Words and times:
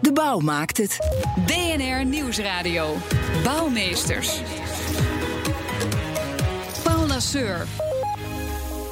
De 0.00 0.12
bouw 0.12 0.38
maakt 0.38 0.76
het. 0.76 0.98
BNR 1.46 2.04
Nieuwsradio. 2.04 2.96
Bouwmeesters. 3.44 4.40
Paul 6.82 7.06
Lasseur. 7.06 7.66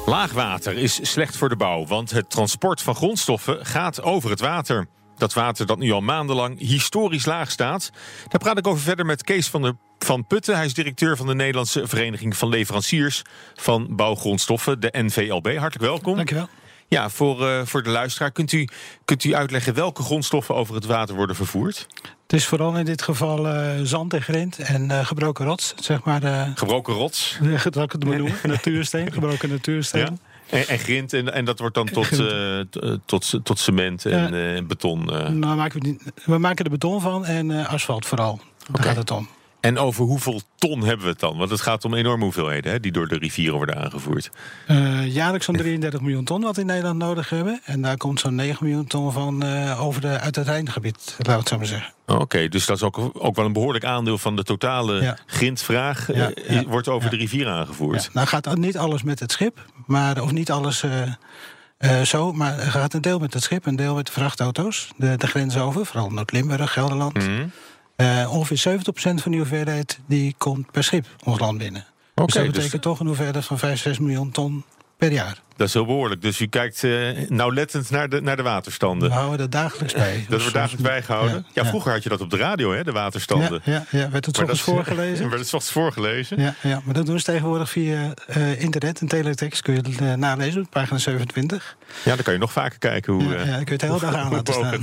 Laagwater 0.05 0.77
is 0.77 1.11
slecht 1.11 1.37
voor 1.37 1.49
de 1.49 1.55
bouw, 1.55 1.85
want 1.85 2.11
het 2.11 2.29
transport 2.29 2.81
van 2.81 2.95
grondstoffen 2.95 3.65
gaat 3.65 4.01
over 4.01 4.29
het 4.29 4.39
water. 4.39 4.87
Dat 5.17 5.33
water 5.33 5.65
dat 5.65 5.77
nu 5.77 5.91
al 5.91 6.01
maandenlang 6.01 6.59
historisch 6.59 7.25
laag 7.25 7.51
staat. 7.51 7.89
Daar 8.27 8.39
praat 8.39 8.57
ik 8.57 8.67
over 8.67 8.81
verder 8.81 9.05
met 9.05 9.23
Kees 9.23 9.47
van, 9.47 9.61
der, 9.61 9.75
van 9.99 10.27
Putten. 10.27 10.55
Hij 10.55 10.65
is 10.65 10.73
directeur 10.73 11.17
van 11.17 11.27
de 11.27 11.35
Nederlandse 11.35 11.87
Vereniging 11.87 12.37
van 12.37 12.49
Leveranciers 12.49 13.21
van 13.55 13.95
Bouwgrondstoffen, 13.95 14.79
de 14.79 14.89
NVLB. 14.91 15.45
Hartelijk 15.45 15.89
welkom. 15.89 16.15
Dankjewel. 16.15 16.49
Ja, 16.87 17.09
voor, 17.09 17.41
uh, 17.41 17.61
voor 17.65 17.83
de 17.83 17.89
luisteraar, 17.89 18.31
kunt 18.31 18.51
u, 18.51 18.67
kunt 19.05 19.23
u 19.23 19.35
uitleggen 19.35 19.73
welke 19.73 20.03
grondstoffen 20.03 20.55
over 20.55 20.75
het 20.75 20.85
water 20.85 21.15
worden 21.15 21.35
vervoerd? 21.35 21.87
Het 22.01 22.33
is 22.39 22.45
vooral 22.45 22.77
in 22.77 22.85
dit 22.85 23.01
geval 23.01 23.47
uh, 23.47 23.71
zand 23.83 24.13
en 24.13 24.21
grind 24.21 24.59
en 24.59 24.83
uh, 24.83 25.05
gebroken 25.05 25.45
rots, 25.45 25.73
zeg 25.79 26.03
maar. 26.03 26.51
gebroken 26.55 26.93
rots? 26.93 27.37
Dat 27.63 27.83
ik 27.83 27.91
het 27.91 28.05
maar 28.05 28.17
noemen. 28.17 28.37
natuursteen, 28.43 29.11
gebroken 29.11 29.49
natuursteen. 29.49 30.01
Ja. 30.01 30.57
En, 30.57 30.67
en, 30.67 30.79
grind, 30.79 31.13
en, 31.13 31.33
en 31.33 31.45
dat 31.45 31.59
wordt 31.59 31.75
dan 31.75 31.85
tot, 31.85 32.11
uh, 32.11 32.61
tot, 33.05 33.39
tot 33.43 33.59
cement 33.59 34.05
en 34.05 34.33
uh, 34.33 34.61
beton? 34.67 35.13
Uh. 35.13 35.27
Nou, 35.27 35.55
maken 35.55 35.81
we, 35.81 35.97
we, 36.25 36.37
maken 36.37 36.65
er 36.65 36.71
beton 36.71 37.01
van 37.01 37.25
en 37.25 37.67
asfalt 37.67 38.05
vooral. 38.05 38.37
Daar 38.37 38.69
okay. 38.69 38.85
gaat 38.85 38.95
het 38.95 39.11
om. 39.11 39.27
En 39.67 39.77
over 39.77 40.05
hoeveel 40.05 40.41
ton 40.55 40.83
hebben 40.83 41.05
we 41.05 41.11
het 41.11 41.19
dan? 41.19 41.37
Want 41.37 41.49
het 41.49 41.61
gaat 41.61 41.85
om 41.85 41.93
enorme 41.93 42.23
hoeveelheden 42.23 42.71
hè, 42.71 42.79
die 42.79 42.91
door 42.91 43.07
de 43.07 43.17
rivieren 43.17 43.55
worden 43.55 43.75
aangevoerd. 43.75 44.29
Uh, 44.67 45.13
jaarlijks 45.13 45.45
zo'n 45.45 45.55
33 45.55 46.01
miljoen 46.01 46.23
ton 46.23 46.41
wat 46.41 46.55
we 46.55 46.61
in 46.61 46.67
Nederland 46.67 46.97
nodig 46.97 47.29
hebben. 47.29 47.61
En 47.63 47.81
daar 47.81 47.97
komt 47.97 48.19
zo'n 48.19 48.35
9 48.35 48.65
miljoen 48.65 48.87
ton 48.87 49.11
van 49.11 49.45
uh, 49.45 49.85
over 49.85 50.01
de, 50.01 50.19
uit 50.19 50.35
het 50.35 50.47
Rijngebied, 50.47 51.15
laat 51.17 51.33
ik 51.33 51.39
het 51.39 51.47
zo 51.47 51.57
maar 51.57 51.65
zeggen. 51.65 51.93
Oké, 52.05 52.21
okay, 52.21 52.47
dus 52.47 52.65
dat 52.65 52.75
is 52.75 52.83
ook, 52.83 53.11
ook 53.13 53.35
wel 53.35 53.45
een 53.45 53.53
behoorlijk 53.53 53.85
aandeel 53.85 54.17
van 54.17 54.35
de 54.35 54.43
totale 54.43 55.01
ja. 55.01 55.17
grindvraag. 55.25 56.13
Ja, 56.13 56.31
ja, 56.47 56.63
wordt 56.63 56.87
over 56.87 57.09
de 57.09 57.15
rivier 57.15 57.47
aangevoerd. 57.47 58.09
Nou 58.13 58.27
gaat 58.27 58.55
niet 58.55 58.77
alles 58.77 59.03
met 59.03 59.19
het 59.19 59.31
schip, 59.31 59.65
maar, 59.85 60.21
of 60.21 60.31
niet 60.31 60.51
alles... 60.51 60.83
Uh, 60.83 62.01
zo, 62.01 62.33
maar 62.33 62.59
er 62.59 62.71
gaat 62.71 62.93
een 62.93 63.01
deel 63.01 63.19
met 63.19 63.33
het 63.33 63.43
schip, 63.43 63.65
een 63.65 63.75
deel 63.75 63.95
met 63.95 64.05
de 64.05 64.11
vrachtauto's. 64.11 64.87
De, 64.95 65.17
de 65.17 65.27
grens 65.27 65.57
over, 65.57 65.85
vooral 65.85 66.09
Noord-Limburg, 66.09 66.73
Gelderland. 66.73 67.13
Mm 67.13 67.35
-hmm. 67.35 67.51
Uh, 68.01 68.33
ongeveer 68.33 68.79
70% 68.79 68.81
van 68.93 69.31
die 69.31 69.39
hoeveelheid 69.39 69.99
die 70.05 70.35
komt 70.37 70.71
per 70.71 70.83
schip 70.83 71.05
ons 71.23 71.39
land 71.39 71.57
binnen. 71.57 71.85
Okay, 72.15 72.25
dus 72.25 72.35
dat 72.35 72.45
betekent 72.45 72.71
dus... 72.71 72.81
toch 72.81 72.99
een 72.99 73.05
hoeveelheid 73.05 73.45
van 73.45 73.57
5, 73.57 73.79
6 73.79 73.99
miljoen 73.99 74.31
ton 74.31 74.63
per 74.97 75.11
jaar. 75.11 75.41
Dat 75.57 75.67
is 75.67 75.73
heel 75.73 75.85
behoorlijk. 75.85 76.21
Dus 76.21 76.39
u 76.39 76.47
kijkt 76.47 76.83
uh, 76.83 77.29
nauwlettend 77.29 77.89
naar 77.89 78.09
de, 78.09 78.21
naar 78.21 78.35
de 78.35 78.43
waterstanden. 78.43 79.09
We 79.09 79.15
houden 79.15 79.37
dat 79.37 79.51
dagelijks 79.51 79.93
bij. 79.93 80.25
dat 80.29 80.39
wordt 80.39 80.55
dagelijks 80.55 80.83
bijgehouden? 80.83 81.45
Ja, 81.53 81.63
ja, 81.63 81.69
vroeger 81.69 81.91
had 81.91 82.03
je 82.03 82.09
dat 82.09 82.21
op 82.21 82.29
de 82.29 82.37
radio, 82.37 82.73
hè, 82.73 82.83
de 82.83 82.91
waterstanden. 82.91 83.61
Ja, 83.63 83.73
ja, 83.89 83.99
ja 83.99 84.09
werd 84.09 84.25
het 84.25 84.39
ochtends 84.39 84.61
voorgelezen. 84.61 85.29
werd 85.29 85.41
het 85.41 85.53
ochtends 85.53 85.71
voorgelezen? 85.71 86.41
Ja, 86.41 86.55
ja, 86.61 86.81
maar 86.83 86.93
dat 86.93 87.05
doen 87.05 87.19
ze 87.19 87.25
tegenwoordig 87.25 87.69
via 87.69 88.13
uh, 88.37 88.61
internet 88.61 89.01
en 89.01 89.07
teletext. 89.07 89.61
Kun 89.61 89.73
je 89.73 89.79
het 89.79 90.01
uh, 90.01 90.13
nalezen 90.13 90.61
op 90.61 90.69
pagina 90.69 90.99
27. 90.99 91.77
Ja, 92.03 92.15
dan 92.15 92.23
kan 92.23 92.33
je 92.33 92.39
nog 92.39 92.51
vaker 92.51 92.79
kijken 92.79 93.13
hoe... 93.13 93.23
Ja, 93.23 93.29
dan 93.29 93.45
kun 93.45 93.53
je 93.53 93.71
het 93.71 93.79
de 93.79 93.85
hele 93.85 93.99
dag 93.99 94.15
aan 94.15 94.31
laten 94.31 94.53
staan. 94.53 94.81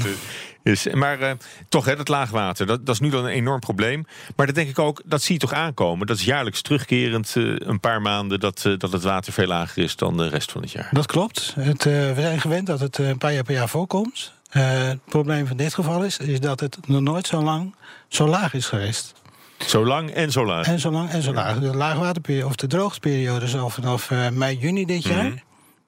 Is. 0.62 0.86
Maar 0.92 1.20
uh, 1.20 1.30
toch, 1.68 1.84
hè, 1.84 1.96
dat 1.96 2.08
laagwater, 2.08 2.66
dat, 2.66 2.86
dat 2.86 2.94
is 2.94 3.00
nu 3.00 3.10
dan 3.10 3.24
een 3.24 3.30
enorm 3.30 3.60
probleem. 3.60 4.06
Maar 4.36 4.46
dat 4.46 4.54
denk 4.54 4.68
ik 4.68 4.78
ook, 4.78 5.02
dat 5.04 5.22
zie 5.22 5.34
je 5.34 5.40
toch 5.40 5.52
aankomen. 5.52 6.06
Dat 6.06 6.16
is 6.16 6.24
jaarlijks 6.24 6.62
terugkerend, 6.62 7.34
uh, 7.34 7.56
een 7.58 7.80
paar 7.80 8.02
maanden, 8.02 8.40
dat, 8.40 8.64
uh, 8.66 8.78
dat 8.78 8.92
het 8.92 9.02
water 9.02 9.32
veel 9.32 9.46
lager 9.46 9.82
is 9.82 9.96
dan 9.96 10.16
de 10.16 10.28
rest 10.28 10.52
van 10.52 10.62
het 10.64 10.72
jaar. 10.72 10.88
Dat 10.92 11.06
klopt. 11.06 11.54
Het, 11.58 11.84
we 11.84 12.14
zijn 12.16 12.40
gewend 12.40 12.66
dat 12.66 12.80
het 12.80 12.98
een 12.98 13.18
paar 13.18 13.32
jaar 13.32 13.42
per 13.42 13.54
jaar 13.54 13.68
voorkomt. 13.68 14.32
het 14.48 15.04
probleem 15.04 15.46
van 15.46 15.56
dit 15.56 15.74
geval 15.74 16.04
is, 16.04 16.18
is 16.18 16.40
dat 16.40 16.60
het 16.60 16.78
nog 16.86 17.00
nooit 17.00 17.26
zo 17.26 17.42
lang 17.42 17.74
zo 18.08 18.28
laag 18.28 18.54
is 18.54 18.66
geweest. 18.66 19.12
Zo 19.58 19.86
lang 19.86 20.10
en 20.10 20.32
zo 20.32 20.44
laag. 20.44 20.66
En 20.66 20.80
zo 20.80 20.90
lang 20.90 21.10
en 21.10 21.22
zo 21.22 21.32
laag. 21.32 21.58
De 21.58 21.76
laagwaterperiode 21.76 22.46
of 22.46 22.56
de 22.56 22.66
droogteperiode 22.66 23.44
is 23.44 23.56
al 23.56 23.70
vanaf 23.70 24.10
mei, 24.32 24.56
juni 24.56 24.84
dit 24.84 25.02
jaar. 25.02 25.24
Mm. 25.24 25.42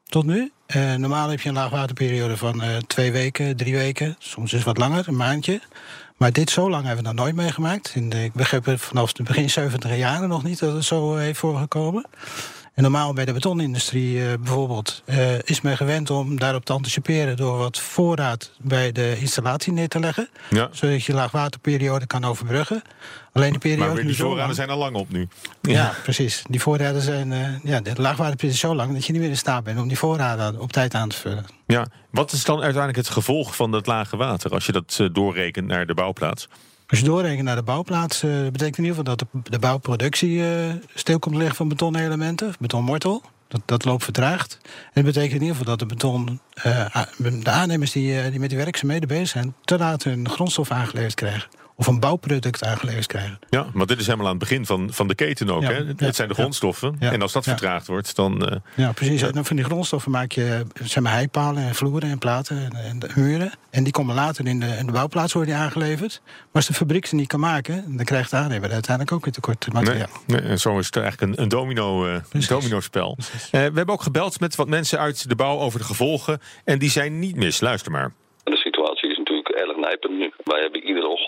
Tot 0.07 0.25
nu. 0.25 0.53
Uh, 0.77 0.95
normaal 0.95 1.29
heb 1.29 1.41
je 1.41 1.49
een 1.49 1.55
laagwaterperiode 1.55 2.37
van 2.37 2.65
uh, 2.65 2.77
twee 2.77 3.13
weken, 3.13 3.57
drie 3.57 3.75
weken. 3.75 4.17
Soms 4.19 4.53
is 4.53 4.59
het 4.59 4.67
wat 4.67 4.79
langer, 4.79 5.09
een 5.09 5.17
maandje. 5.17 5.61
Maar 6.17 6.33
dit 6.33 6.51
zo 6.51 6.71
lang 6.71 6.85
hebben 6.85 7.05
we 7.05 7.11
nog 7.11 7.19
nooit 7.19 7.35
meegemaakt. 7.35 7.93
In 7.95 8.09
de, 8.09 8.25
ik 8.25 8.33
begrijp 8.33 8.81
vanaf 8.81 9.13
de 9.13 9.23
begin 9.23 9.51
70 9.51 9.97
jaren 9.97 10.29
nog 10.29 10.43
niet 10.43 10.59
dat 10.59 10.75
het 10.75 10.85
zo 10.85 11.17
heeft 11.17 11.39
voorgekomen. 11.39 12.07
En 12.77 12.83
normaal 12.83 13.13
bij 13.13 13.25
de 13.25 13.33
betonindustrie 13.33 14.17
uh, 14.17 14.33
bijvoorbeeld 14.41 15.03
uh, 15.07 15.39
is 15.39 15.61
men 15.61 15.77
gewend 15.77 16.11
om 16.11 16.39
daarop 16.39 16.65
te 16.65 16.73
anticiperen 16.73 17.37
door 17.37 17.59
wat 17.59 17.79
voorraad 17.79 18.51
bij 18.59 18.93
de 18.93 19.17
installatie 19.19 19.73
neer 19.73 19.89
te 19.89 20.01
leggen. 20.01 20.29
Ja. 20.51 20.69
Zodat 20.73 21.05
je 21.05 21.13
laagwaterperiode 21.13 22.07
kan 22.07 22.25
overbruggen. 22.25 22.83
Alleen 23.33 23.53
de 23.53 23.59
periode. 23.59 23.95
Maar 23.95 24.03
die 24.03 24.17
voorraden 24.17 24.55
zijn 24.55 24.71
al 24.71 24.79
lang 24.79 24.97
op 24.97 25.13
nu. 25.13 25.29
Ja, 25.61 25.73
ja 25.73 25.95
precies. 26.03 26.43
Die 26.49 26.61
voorraden 26.61 27.03
zijn. 27.03 27.33
Uh, 27.33 27.49
ja, 27.63 27.81
de 27.81 27.93
laagwaterperiode 27.95 28.55
is 28.55 28.61
zo 28.61 28.75
lang 28.75 28.93
dat 28.93 29.07
je 29.07 29.13
niet 29.13 29.21
meer 29.21 29.31
in 29.31 29.37
staat 29.37 29.65
bent 29.65 29.79
om 29.79 29.89
die 29.89 29.99
voorraden 29.99 30.61
op 30.61 30.73
tijd 30.73 30.95
aan 30.95 31.09
te 31.09 31.17
vullen. 31.17 31.45
Ja, 31.67 31.87
wat 32.11 32.33
is 32.33 32.45
dan 32.45 32.57
uiteindelijk 32.57 32.97
het 32.97 33.09
gevolg 33.09 33.57
van 33.57 33.71
dat 33.71 33.87
lage 33.87 34.17
water 34.17 34.51
als 34.51 34.67
je 34.67 34.73
dat 34.73 35.09
doorrekent 35.13 35.67
naar 35.67 35.87
de 35.87 35.95
bouwplaats? 35.95 36.49
Als 36.87 36.99
je 36.99 37.05
doorrekent 37.05 37.43
naar 37.43 37.57
de 37.57 37.63
bouwplaats, 37.63 38.23
uh, 38.23 38.31
betekent 38.45 38.79
in 38.79 38.85
ieder 38.85 38.99
geval 38.99 39.17
dat 39.17 39.19
de, 39.19 39.51
de 39.51 39.59
bouwproductie 39.59 40.31
uh, 40.31 40.73
stil 40.95 41.19
komt 41.19 41.37
liggen 41.37 41.57
van 41.57 41.69
betonelementen, 41.69 42.55
betonmortel. 42.59 43.23
Dat, 43.49 43.61
dat 43.65 43.85
loopt 43.85 44.05
vertraagd. 44.05 44.59
En 44.63 44.91
dat 44.93 45.05
betekent 45.05 45.33
in 45.33 45.41
ieder 45.41 45.57
geval 45.57 45.77
dat 45.77 45.79
de 45.79 45.95
beton, 45.95 46.41
uh, 46.67 46.97
de 47.43 47.51
aannemers 47.51 47.93
die, 47.93 48.31
die 48.31 48.41
met 48.41 48.49
die 48.49 48.59
werkzaamheden 48.59 49.09
bezig 49.09 49.29
zijn, 49.29 49.55
te 49.65 49.79
laat 49.79 50.03
hun 50.03 50.29
grondstof 50.29 50.71
aangeleverd 50.71 51.15
krijgen 51.15 51.49
of 51.77 51.87
een 51.87 52.01
bouwproduct 52.01 52.65
aangeleverd 52.65 53.07
krijgen. 53.07 53.39
Ja, 53.51 53.67
maar 53.73 53.87
dit 53.87 54.01
is 54.01 54.07
helemaal 54.07 54.27
aan 54.27 54.39
het 54.39 54.49
begin 54.49 54.67
van, 54.67 54.93
van 54.93 55.09
de 55.09 55.15
keten 55.15 55.51
ook. 55.51 55.63
Ja, 55.63 55.69
hè? 55.69 55.85
Het 55.97 56.17
zijn 56.17 56.29
de 56.29 56.35
grondstoffen. 56.35 56.97
En 56.99 57.23
als 57.23 57.33
dat 57.33 57.45
vertraagd 57.45 57.87
wordt, 57.87 58.17
dan. 58.17 58.53
Uh, 58.53 58.57
ja, 58.75 58.93
precies. 58.93 59.23
En 59.23 59.45
van 59.45 59.57
die 59.57 59.65
grondstoffen 59.65 60.11
maak 60.11 60.33
je 60.33 60.63
zeg 60.83 61.03
maar, 61.03 61.13
heipalen 61.13 61.63
en 61.63 61.75
vloeren 61.75 62.11
en 62.11 62.19
platen 62.19 62.59
en, 62.59 62.73
en 62.85 62.99
de 62.99 63.11
muren. 63.15 63.53
En 63.71 63.85
die 63.85 63.93
komen 63.93 64.15
later 64.15 64.47
in 64.47 64.61
de, 64.61 64.67
in 64.67 64.87
de 64.87 64.93
bouwplaats 64.93 65.33
worden 65.33 65.55
die 65.55 65.63
aangeleverd. 65.63 66.21
Maar 66.25 66.47
als 66.53 66.67
de 66.67 66.75
fabriek 66.75 67.07
ze 67.07 67.15
niet 67.15 67.29
kan 67.29 67.41
maken, 67.41 67.97
dan 67.97 68.05
krijgt 68.05 68.31
de 68.31 68.37
aannemer 68.37 68.73
uiteindelijk 68.73 69.17
ook 69.17 69.25
weer 69.25 69.35
tekort 69.35 69.73
materiaal. 69.73 70.09
Nee, 70.27 70.41
nee, 70.41 70.51
en 70.51 70.59
zo 70.59 70.79
is 70.79 70.87
het 70.87 70.97
eigenlijk 70.97 71.33
een, 71.33 71.43
een 71.43 71.49
domino, 71.49 72.07
uh, 72.07 72.49
domino 72.49 72.81
spel. 72.81 73.17
Uh, 73.19 73.51
we 73.51 73.59
hebben 73.59 73.89
ook 73.89 74.03
gebeld 74.03 74.41
met 74.41 74.57
wat 74.57 74.69
mensen 74.69 74.99
uit 74.99 75.29
de 75.29 75.37
bouw 75.37 75.59
over 75.59 75.79
de 75.79 75.85
gevolgen. 75.85 76.41
En 76.65 76.79
die 76.79 76.91
zijn 76.91 77.19
niet 77.19 77.37
mis. 77.37 77.61
Luister 77.61 77.93
maar. 77.93 78.13
De 78.45 78.57
situatie 78.57 79.11
is 79.11 79.19
natuurlijk 79.19 79.49
erg 79.49 79.77
nijpend 79.77 80.19
nu. 80.19 80.33
Wij 80.45 80.61
hebben 80.61 80.83
iedere 80.83 81.07
ochtend 81.07 81.26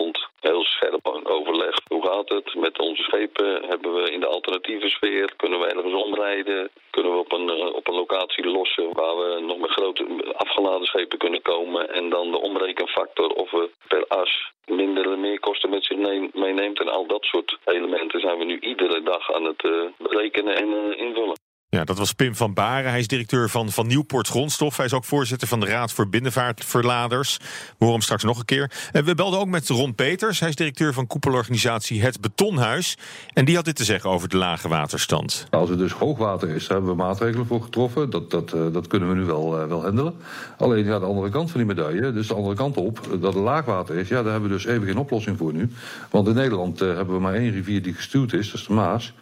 heel 0.49 0.65
scherp 0.65 1.07
overleg. 1.23 1.75
Hoe 1.89 2.07
gaat 2.07 2.29
het 2.29 2.55
met 2.55 2.79
onze 2.79 3.03
schepen? 3.03 3.65
Hebben 3.69 3.95
we 3.95 4.11
in 4.11 4.21
de 4.21 4.27
alternatieve 4.27 4.89
sfeer? 4.89 5.33
Kunnen 5.37 5.61
we 5.61 5.67
ergens 5.67 6.03
omrijden? 6.05 6.71
Kunnen 6.91 7.13
we 7.13 7.19
op 7.19 7.33
een, 7.33 7.75
op 7.75 7.89
een 7.89 7.95
locatie 7.95 8.47
lossen 8.47 8.93
waar 8.93 9.17
we 9.17 9.41
nog 9.41 9.59
met 9.59 9.71
grote 9.71 10.35
afgeladen 10.37 10.87
schepen 10.87 11.19
kunnen 11.19 11.43
komen? 11.43 11.95
En 11.95 12.09
dan 12.09 12.31
de 12.31 12.41
omrekenfactor 12.41 13.29
of 13.29 13.51
we 13.51 13.71
per 13.89 14.05
as 14.09 14.53
minder 14.67 15.19
meerkosten 15.19 15.71
met 15.71 15.85
zich 15.85 15.97
meeneemt. 16.33 16.81
En 16.81 16.89
al 16.89 17.07
dat 17.07 17.25
soort 17.25 17.59
elementen 17.65 18.21
zijn 18.21 18.39
we 18.39 18.45
nu 18.45 18.59
iedere 18.61 19.03
dag 19.03 19.33
aan 19.33 19.45
het 19.45 19.63
berekenen 19.99 20.57
en 20.57 20.69
uh, 20.69 20.99
invullen. 20.99 21.48
Ja, 21.71 21.85
dat 21.85 21.99
was 21.99 22.13
Pim 22.13 22.35
van 22.35 22.55
Baren. 22.55 22.91
Hij 22.91 22.99
is 22.99 23.07
directeur 23.07 23.49
van, 23.49 23.71
van 23.71 23.87
Nieuwpoort 23.87 24.29
Grondstof. 24.29 24.77
Hij 24.77 24.87
is 24.87 24.93
ook 24.93 25.05
voorzitter 25.05 25.49
van 25.49 25.61
de 25.61 25.67
Raad 25.67 25.93
voor 25.93 26.09
Binnenvaartverladers. 26.09 27.37
We 27.37 27.75
horen 27.79 27.93
hem 27.93 28.03
straks 28.03 28.25
nog 28.25 28.39
een 28.39 28.45
keer. 28.45 28.71
En 28.93 29.05
we 29.05 29.15
belden 29.15 29.39
ook 29.39 29.47
met 29.47 29.69
Ron 29.69 29.95
Peters. 29.95 30.41
Hij 30.41 30.49
is 30.49 30.55
directeur 30.55 30.93
van 30.93 31.07
koepelorganisatie 31.07 32.03
Het 32.03 32.21
Betonhuis. 32.21 32.97
En 33.33 33.45
die 33.45 33.57
had 33.57 33.65
dit 33.65 33.77
te 33.77 33.85
zeggen 33.85 34.11
over 34.11 34.29
de 34.29 34.37
lage 34.37 34.69
waterstand. 34.69 35.47
Als 35.51 35.69
het 35.69 35.79
dus 35.79 35.93
hoogwater 35.93 36.49
is, 36.49 36.69
hebben 36.69 36.91
we 36.91 36.97
maatregelen 36.97 37.47
voor 37.47 37.63
getroffen. 37.63 38.11
Dat, 38.11 38.31
dat, 38.31 38.51
dat 38.51 38.87
kunnen 38.87 39.09
we 39.09 39.15
nu 39.15 39.25
wel, 39.25 39.61
uh, 39.63 39.69
wel 39.69 39.83
handelen. 39.83 40.15
Alleen 40.59 40.85
ja, 40.85 40.99
de 40.99 41.07
andere 41.07 41.31
kant 41.31 41.51
van 41.51 41.61
die 41.61 41.75
medaille, 41.75 42.13
dus 42.13 42.29
de 42.29 42.35
andere 42.35 42.55
kant 42.55 42.77
op, 42.77 43.01
dat 43.21 43.35
het 43.35 43.43
laagwater 43.43 43.97
is, 43.97 44.09
ja, 44.09 44.23
daar 44.23 44.33
hebben 44.33 44.51
we 44.51 44.57
dus 44.57 44.67
even 44.67 44.87
geen 44.87 44.99
oplossing 44.99 45.39
voor 45.39 45.53
nu. 45.53 45.71
Want 46.11 46.29
in 46.29 46.35
Nederland 46.35 46.79
hebben 46.79 47.15
we 47.15 47.21
maar 47.21 47.35
één 47.35 47.53
rivier 47.53 47.83
die 47.83 47.95
gestuurd 47.95 48.33
is, 48.33 48.51
dat 48.51 48.61
is 48.61 48.67
de 48.67 48.73
Maas. 48.73 49.13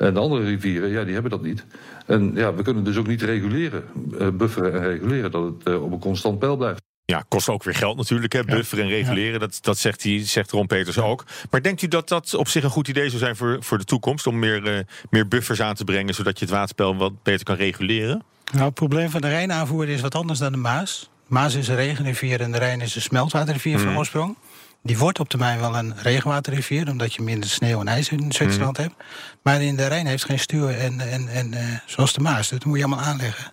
En 0.00 0.14
de 0.14 0.20
andere 0.20 0.44
rivieren, 0.44 0.90
ja, 0.90 1.04
die 1.04 1.12
hebben 1.12 1.30
dat 1.30 1.42
niet. 1.42 1.64
En 2.06 2.32
ja, 2.34 2.54
we 2.54 2.62
kunnen 2.62 2.84
dus 2.84 2.96
ook 2.96 3.06
niet 3.06 3.22
reguleren, 3.22 3.84
uh, 4.20 4.28
bufferen 4.28 4.72
en 4.72 4.80
reguleren, 4.80 5.30
dat 5.30 5.44
het 5.44 5.68
uh, 5.68 5.82
op 5.82 5.92
een 5.92 5.98
constant 5.98 6.38
peil 6.38 6.56
blijft. 6.56 6.82
Ja, 7.04 7.24
kost 7.28 7.48
ook 7.48 7.64
weer 7.64 7.74
geld 7.74 7.96
natuurlijk, 7.96 8.32
hè? 8.32 8.44
bufferen 8.44 8.84
en 8.84 8.90
reguleren. 8.90 9.40
Dat, 9.40 9.58
dat 9.60 9.78
zegt, 9.78 10.02
hij, 10.02 10.26
zegt 10.26 10.50
Ron 10.50 10.66
Peters 10.66 10.98
ook. 10.98 11.24
Maar 11.50 11.62
denkt 11.62 11.82
u 11.82 11.88
dat 11.88 12.08
dat 12.08 12.34
op 12.34 12.48
zich 12.48 12.64
een 12.64 12.70
goed 12.70 12.88
idee 12.88 13.08
zou 13.08 13.18
zijn 13.18 13.36
voor, 13.36 13.56
voor 13.60 13.78
de 13.78 13.84
toekomst... 13.84 14.26
om 14.26 14.38
meer, 14.38 14.76
uh, 14.76 14.78
meer 15.10 15.28
buffers 15.28 15.62
aan 15.62 15.74
te 15.74 15.84
brengen... 15.84 16.14
zodat 16.14 16.38
je 16.38 16.44
het 16.44 16.54
waterspel 16.54 16.96
wat 16.96 17.22
beter 17.22 17.44
kan 17.44 17.56
reguleren? 17.56 18.22
Nou, 18.52 18.64
het 18.64 18.74
probleem 18.74 19.10
van 19.10 19.20
de 19.20 19.28
Rijnaanvoer 19.28 19.88
is 19.88 20.00
wat 20.00 20.14
anders 20.14 20.38
dan 20.38 20.52
de 20.52 20.58
Maas. 20.58 21.10
Maas 21.26 21.54
is 21.54 21.68
een 21.68 21.76
regenrivier 21.76 22.40
en 22.40 22.52
de 22.52 22.58
Rijn 22.58 22.80
is 22.80 22.94
een 22.94 23.02
smeltwaterrivier 23.02 23.78
van 23.78 23.96
oorsprong. 23.96 24.36
Die 24.82 24.98
wordt 24.98 25.20
op 25.20 25.28
termijn 25.28 25.60
wel 25.60 25.76
een 25.76 25.94
regenwaterrivier, 25.96 26.90
omdat 26.90 27.14
je 27.14 27.22
minder 27.22 27.50
sneeuw 27.50 27.80
en 27.80 27.88
ijs 27.88 28.08
in 28.08 28.32
Zwitserland 28.32 28.76
hebt. 28.76 28.94
Maar 29.42 29.62
in 29.62 29.76
de 29.76 29.86
Rijn 29.86 30.06
heeft 30.06 30.24
geen 30.24 30.38
stuur 30.38 30.78
en, 30.78 31.00
en, 31.00 31.28
en 31.28 31.52
uh, 31.52 31.60
zoals 31.86 32.12
de 32.12 32.20
Maas. 32.20 32.48
Dat 32.48 32.64
moet 32.64 32.78
je 32.78 32.84
allemaal 32.84 33.04
aanleggen. 33.04 33.44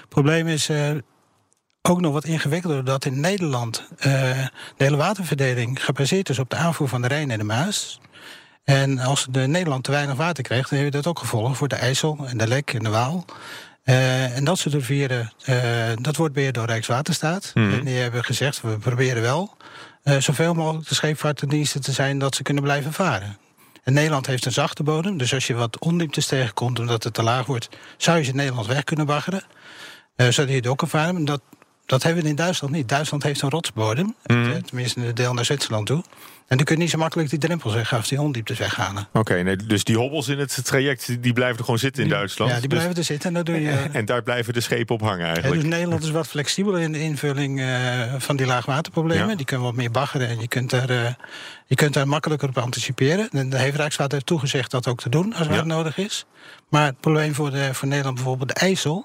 Het 0.00 0.08
probleem 0.08 0.46
is 0.46 0.70
uh, 0.70 0.90
ook 1.82 2.00
nog 2.00 2.12
wat 2.12 2.24
ingewikkelder, 2.24 2.84
dat 2.84 3.04
in 3.04 3.20
Nederland 3.20 3.88
uh, 3.98 4.04
de 4.04 4.50
hele 4.76 4.96
waterverdeling 4.96 5.84
gebaseerd 5.84 6.28
is 6.28 6.38
op 6.38 6.50
de 6.50 6.56
aanvoer 6.56 6.88
van 6.88 7.02
de 7.02 7.08
Rijn 7.08 7.30
en 7.30 7.38
de 7.38 7.44
Maas. 7.44 8.00
En 8.64 8.98
als 8.98 9.26
de 9.30 9.46
Nederland 9.46 9.84
te 9.84 9.90
weinig 9.90 10.16
water 10.16 10.42
krijgt, 10.42 10.70
dan 10.70 10.78
heeft 10.78 10.92
dat 10.92 11.06
ook 11.06 11.18
gevolgen 11.18 11.54
voor 11.54 11.68
de 11.68 11.76
IJssel 11.76 12.18
en 12.26 12.38
de 12.38 12.46
Lek 12.46 12.74
en 12.74 12.82
de 12.82 12.88
Waal. 12.88 13.24
Uh, 13.86 14.36
en 14.36 14.44
dat 14.44 14.58
soort 14.58 14.74
rivieren, 14.74 15.32
uh, 15.48 15.56
dat 16.00 16.16
wordt 16.16 16.34
beheerd 16.34 16.54
door 16.54 16.66
Rijkswaterstaat. 16.66 17.50
Mm. 17.54 17.72
En 17.72 17.84
die 17.84 17.94
hebben 17.94 18.24
gezegd, 18.24 18.60
we 18.60 18.78
proberen 18.78 19.22
wel 19.22 19.56
uh, 20.04 20.16
zoveel 20.16 20.54
mogelijk 20.54 20.88
de 20.88 20.94
scheepvaartdiensten 20.94 21.80
te 21.80 21.92
zijn 21.92 22.18
dat 22.18 22.34
ze 22.34 22.42
kunnen 22.42 22.62
blijven 22.62 22.92
varen. 22.92 23.38
En 23.82 23.92
Nederland 23.92 24.26
heeft 24.26 24.44
een 24.44 24.52
zachte 24.52 24.82
bodem, 24.82 25.16
dus 25.16 25.34
als 25.34 25.46
je 25.46 25.54
wat 25.54 25.78
ondieptes 25.78 26.26
tegenkomt 26.26 26.78
omdat 26.78 27.04
het 27.04 27.14
te 27.14 27.22
laag 27.22 27.46
wordt, 27.46 27.68
zou 27.96 28.18
je 28.18 28.24
ze 28.24 28.30
in 28.30 28.36
Nederland 28.36 28.66
weg 28.66 28.84
kunnen 28.84 29.06
baggeren. 29.06 29.42
zodat 30.16 30.48
je 30.48 30.54
het 30.54 30.66
ook 30.66 30.78
kan 30.78 30.88
varen. 30.88 31.24
Dat, 31.24 31.40
dat 31.86 32.02
hebben 32.02 32.22
we 32.22 32.28
in 32.28 32.36
Duitsland 32.36 32.74
niet. 32.74 32.88
Duitsland 32.88 33.22
heeft 33.22 33.42
een 33.42 33.50
rotsbodem, 33.50 34.14
mm. 34.26 34.62
tenminste 34.62 35.00
in 35.00 35.06
de 35.06 35.12
deel 35.12 35.34
naar 35.34 35.44
Zwitserland 35.44 35.86
toe. 35.86 36.04
En 36.46 36.56
dan 36.56 36.66
kun 36.66 36.76
je 36.76 36.82
niet 36.82 36.90
zo 36.90 36.98
makkelijk 36.98 37.30
die 37.30 37.38
drempels 37.38 37.74
weggaan 37.74 37.98
of 37.98 38.08
die 38.08 38.20
ondieptes 38.20 38.58
weghalen. 38.58 39.06
Oké, 39.08 39.18
okay, 39.18 39.40
nee, 39.40 39.56
dus 39.56 39.84
die 39.84 39.96
hobbels 39.96 40.28
in 40.28 40.38
het 40.38 40.64
traject 40.64 41.22
die 41.22 41.32
blijven 41.32 41.58
er 41.58 41.64
gewoon 41.64 41.78
zitten 41.78 42.02
in 42.02 42.08
Duitsland? 42.08 42.50
Ja, 42.50 42.60
die 42.60 42.68
blijven 42.68 42.94
dus, 42.94 42.98
er 42.98 43.04
zitten. 43.04 43.28
En, 43.28 43.34
dat 43.34 43.46
doe 43.46 43.60
je, 43.60 43.70
en 43.92 44.04
daar 44.04 44.22
blijven 44.22 44.52
de 44.52 44.60
schepen 44.60 44.94
op 44.94 45.00
hangen 45.00 45.26
eigenlijk? 45.26 45.54
Ja, 45.54 45.60
dus 45.60 45.70
Nederland 45.70 46.02
is 46.02 46.10
wat 46.10 46.26
flexibeler 46.26 46.80
in 46.80 46.92
de 46.92 47.00
invulling 47.00 47.60
uh, 47.60 48.14
van 48.18 48.36
die 48.36 48.46
laagwaterproblemen. 48.46 49.28
Ja. 49.28 49.34
Die 49.34 49.46
kunnen 49.46 49.66
wat 49.66 49.74
meer 49.74 49.90
baggeren 49.90 50.28
en 50.28 50.40
je 50.40 50.48
kunt 50.48 50.70
daar, 50.70 50.90
uh, 50.90 51.08
je 51.66 51.74
kunt 51.74 51.94
daar 51.94 52.08
makkelijker 52.08 52.48
op 52.48 52.58
anticiperen. 52.58 53.28
En 53.30 53.50
de 53.50 53.58
heeft 53.58 53.76
Rijkswater 53.76 54.24
toegezegd 54.24 54.70
dat 54.70 54.86
ook 54.86 55.00
te 55.00 55.08
doen 55.08 55.34
als 55.34 55.48
het 55.48 55.64
nodig 55.64 55.98
is. 55.98 56.26
Maar 56.68 56.86
het 56.86 57.00
probleem 57.00 57.34
voor, 57.34 57.50
de, 57.50 57.74
voor 57.74 57.88
Nederland 57.88 58.14
bijvoorbeeld 58.14 58.48
de 58.48 58.54
IJssel. 58.54 59.04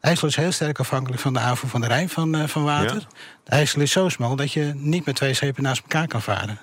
De 0.00 0.08
IJssel 0.08 0.28
is 0.28 0.36
heel 0.36 0.52
sterk 0.52 0.78
afhankelijk 0.78 1.22
van 1.22 1.32
de 1.32 1.38
aanvoer 1.38 1.70
van 1.70 1.80
de 1.80 1.86
Rijn 1.86 2.08
van, 2.08 2.36
uh, 2.36 2.46
van 2.46 2.64
water. 2.64 3.06
De 3.44 3.50
IJssel 3.50 3.80
is 3.80 3.92
zo 3.92 4.08
smal 4.08 4.36
dat 4.36 4.52
je 4.52 4.72
niet 4.74 5.06
met 5.06 5.14
twee 5.14 5.34
schepen 5.34 5.62
naast 5.62 5.82
elkaar 5.82 6.06
kan 6.06 6.22
varen. 6.22 6.58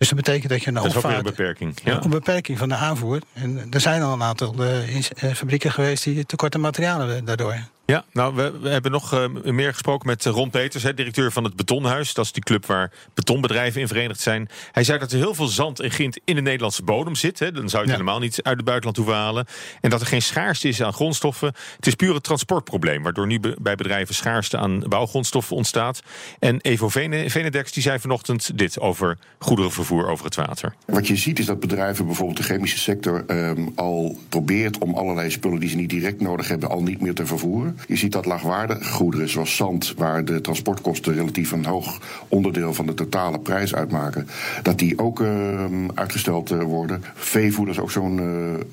Dus 0.00 0.08
dat 0.08 0.18
betekent 0.18 0.48
dat 0.48 0.62
je 0.62 0.68
een 0.68 0.74
Dat 0.74 0.84
is 0.84 0.96
ook 0.96 1.02
weer 1.02 1.16
een 1.16 1.22
beperking. 1.22 1.74
Ja. 1.84 2.02
Een 2.02 2.10
beperking 2.10 2.58
van 2.58 2.68
de 2.68 2.74
aanvoer. 2.74 3.20
En 3.32 3.66
er 3.70 3.80
zijn 3.80 4.02
al 4.02 4.12
een 4.12 4.22
aantal 4.22 4.54
uh, 4.58 5.32
fabrieken 5.34 5.72
geweest 5.72 6.04
die 6.04 6.26
tekort 6.26 6.54
aan 6.54 6.60
materialen 6.60 7.24
daardoor. 7.24 7.56
Ja, 7.90 8.04
nou, 8.12 8.34
we, 8.34 8.58
we 8.60 8.68
hebben 8.68 8.90
nog 8.90 9.14
uh, 9.14 9.26
meer 9.44 9.72
gesproken 9.72 10.06
met 10.06 10.24
Ron 10.24 10.50
Peters, 10.50 10.82
hè, 10.82 10.94
directeur 10.94 11.32
van 11.32 11.44
het 11.44 11.56
Betonhuis. 11.56 12.14
Dat 12.14 12.24
is 12.24 12.32
die 12.32 12.42
club 12.42 12.66
waar 12.66 12.92
betonbedrijven 13.14 13.80
in 13.80 13.88
verenigd 13.88 14.20
zijn. 14.20 14.48
Hij 14.72 14.84
zei 14.84 14.98
dat 14.98 15.12
er 15.12 15.18
heel 15.18 15.34
veel 15.34 15.46
zand 15.46 15.80
en 15.80 15.90
grind 15.90 16.20
in 16.24 16.34
de 16.34 16.40
Nederlandse 16.40 16.82
bodem 16.82 17.14
zit. 17.14 17.38
Hè. 17.38 17.52
Dan 17.52 17.68
zou 17.68 17.84
je 17.84 17.90
het 17.90 17.98
ja. 17.98 18.04
helemaal 18.04 18.18
niet 18.18 18.42
uit 18.42 18.56
het 18.56 18.64
buitenland 18.64 18.96
hoeven 18.96 19.14
halen. 19.14 19.46
En 19.80 19.90
dat 19.90 20.00
er 20.00 20.06
geen 20.06 20.22
schaarste 20.22 20.68
is 20.68 20.82
aan 20.82 20.92
grondstoffen. 20.92 21.52
Het 21.76 21.86
is 21.86 21.94
puur 21.94 22.14
een 22.14 22.20
transportprobleem, 22.20 23.02
waardoor 23.02 23.26
nu 23.26 23.40
be 23.40 23.56
bij 23.60 23.74
bedrijven 23.74 24.14
schaarste 24.14 24.58
aan 24.58 24.78
bouwgrondstoffen 24.88 25.56
ontstaat. 25.56 26.02
En 26.38 26.60
Evo 26.60 26.88
Venedex 26.88 27.72
die 27.72 27.82
zei 27.82 27.98
vanochtend 27.98 28.58
dit 28.58 28.80
over 28.80 29.18
goederenvervoer 29.38 30.08
over 30.08 30.24
het 30.24 30.36
water. 30.36 30.74
Wat 30.86 31.06
je 31.06 31.16
ziet 31.16 31.38
is 31.38 31.46
dat 31.46 31.60
bedrijven, 31.60 32.06
bijvoorbeeld 32.06 32.36
de 32.38 32.42
chemische 32.42 32.78
sector, 32.78 33.24
um, 33.26 33.72
al 33.74 34.18
probeert 34.28 34.78
om 34.78 34.94
allerlei 34.94 35.30
spullen 35.30 35.60
die 35.60 35.68
ze 35.68 35.76
niet 35.76 35.90
direct 35.90 36.20
nodig 36.20 36.48
hebben, 36.48 36.68
al 36.68 36.82
niet 36.82 37.00
meer 37.00 37.14
te 37.14 37.26
vervoeren. 37.26 37.78
Je 37.86 37.96
ziet 37.96 38.12
dat 38.12 38.26
laagwaardige 38.26 38.84
goederen, 38.84 39.28
zoals 39.28 39.56
zand, 39.56 39.94
waar 39.96 40.24
de 40.24 40.40
transportkosten 40.40 41.14
relatief 41.14 41.52
een 41.52 41.64
hoog 41.64 41.98
onderdeel 42.28 42.74
van 42.74 42.86
de 42.86 42.94
totale 42.94 43.40
prijs 43.40 43.74
uitmaken, 43.74 44.28
dat 44.62 44.78
die 44.78 44.98
ook 44.98 45.20
uh, 45.20 45.64
uitgesteld 45.94 46.50
uh, 46.50 46.62
worden. 46.62 47.04
Veevoeder 47.14 47.74
is 47.74 47.80
ook 47.80 47.90
zo'n 47.90 48.18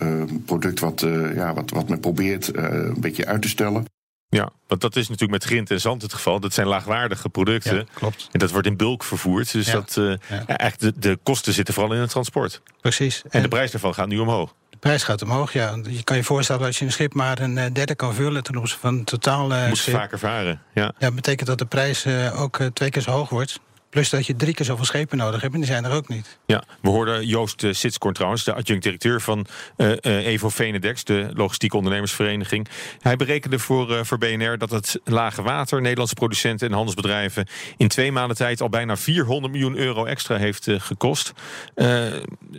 uh, 0.01 0.24
product 0.45 0.80
wat, 0.80 1.06
ja, 1.36 1.54
wat, 1.54 1.69
wat 1.69 1.89
men 1.89 2.00
probeert 2.00 2.56
een 2.57 3.00
beetje 3.00 3.25
uit 3.25 3.42
te 3.42 3.50
stellen. 3.50 3.86
Ja, 4.30 4.50
want 4.68 4.81
dat 4.81 4.95
is 4.95 5.10
natuurlijk 5.10 5.31
met 5.31 5.50
grind 5.50 5.71
en 5.71 5.81
zand 5.81 6.01
het 6.01 6.13
geval. 6.13 6.39
Dat 6.39 6.53
zijn 6.53 6.68
laagwaardige 6.68 7.30
producten. 7.30 7.75
Ja, 7.75 7.83
klopt. 7.94 8.30
En 8.31 8.39
dat 8.39 8.51
wordt 8.51 8.68
in 8.68 8.77
bulk 8.77 9.03
vervoerd. 9.03 9.51
Dus 9.51 9.68
ja. 9.68 9.74
dat, 9.74 9.95
uh, 10.00 10.13
ja. 10.30 10.45
eigenlijk 10.45 11.01
de, 11.01 11.10
de 11.10 11.19
kosten 11.24 11.53
zitten 11.53 11.74
vooral 11.74 11.94
in 11.94 12.01
het 12.01 12.10
transport. 12.10 12.62
Precies. 12.81 13.21
En, 13.24 13.30
en 13.31 13.42
de 13.42 13.48
prijs 13.48 13.71
daarvan 13.71 13.94
gaat 13.94 14.07
nu 14.07 14.18
omhoog. 14.18 14.56
De 14.79 14.88
prijs 14.88 15.03
gaat 15.03 15.21
omhoog, 15.21 15.53
ja. 15.53 15.77
Je 15.83 16.03
kan 16.03 16.18
je 16.18 16.24
voorstellen 16.24 16.65
als 16.65 16.79
je 16.79 16.85
een 16.85 16.91
schip 16.91 17.13
maar 17.13 17.39
een 17.39 17.74
derde 17.74 17.95
kan 17.95 18.13
vullen 18.13 18.44
ten 18.44 18.56
opzichte 18.57 18.81
van 18.81 18.97
het 18.97 19.06
totaal 19.06 19.51
uh, 19.51 19.68
Moet 19.68 19.77
schip. 19.77 19.94
vaker 19.94 20.19
varen, 20.19 20.62
ja. 20.74 20.94
Ja, 20.97 21.12
betekent 21.12 21.47
dat 21.47 21.57
de 21.57 21.65
prijs 21.65 22.06
uh, 22.06 22.41
ook 22.41 22.59
twee 22.74 22.89
keer 22.89 23.01
zo 23.01 23.12
hoog 23.12 23.29
wordt. 23.29 23.59
Plus 23.89 24.10
dat 24.10 24.25
je 24.25 24.36
drie 24.36 24.54
keer 24.54 24.66
zoveel 24.66 24.86
schepen 24.86 25.18
nodig 25.18 25.42
hebt 25.42 25.54
en 25.54 25.60
die 25.60 25.69
zijn 25.69 25.86
er 25.86 25.92
ook 25.92 26.07
niet. 26.07 26.38
Ja, 26.45 26.63
we 26.81 26.89
hoorden 26.89 27.25
Joost 27.25 27.63
uh, 27.63 27.74
Sitskoorn 27.74 28.13
trouwens, 28.13 28.44
de 28.44 28.54
adjunct-directeur 28.54 29.22
van 29.22 29.45
uh, 29.78 29.89
uh, 29.89 30.25
Evo 30.25 30.50
Venedex, 30.50 31.04
de 31.04 31.30
logistieke 31.34 31.78
ondernemersvereniging. 31.78 32.68
Hij 33.01 33.16
berekende 33.16 33.60
voor, 33.60 34.06
voor 34.06 34.18
BNR 34.18 34.57
dat 34.57 34.69
het 34.69 35.00
lage 35.04 35.42
water 35.42 35.81
Nederlandse 35.81 36.16
producenten 36.16 36.68
en 36.68 36.74
handelsbedrijven 36.74 37.48
in 37.78 37.88
twee 37.88 38.12
maanden 38.12 38.38
tijd 38.38 38.62
al 38.62 38.69
bijna 38.69 38.98
400 38.98 39.54
miljoen 39.54 39.75
euro 39.75 40.06
extra 40.06 40.38
heeft 40.38 40.68
gekost. 40.69 41.34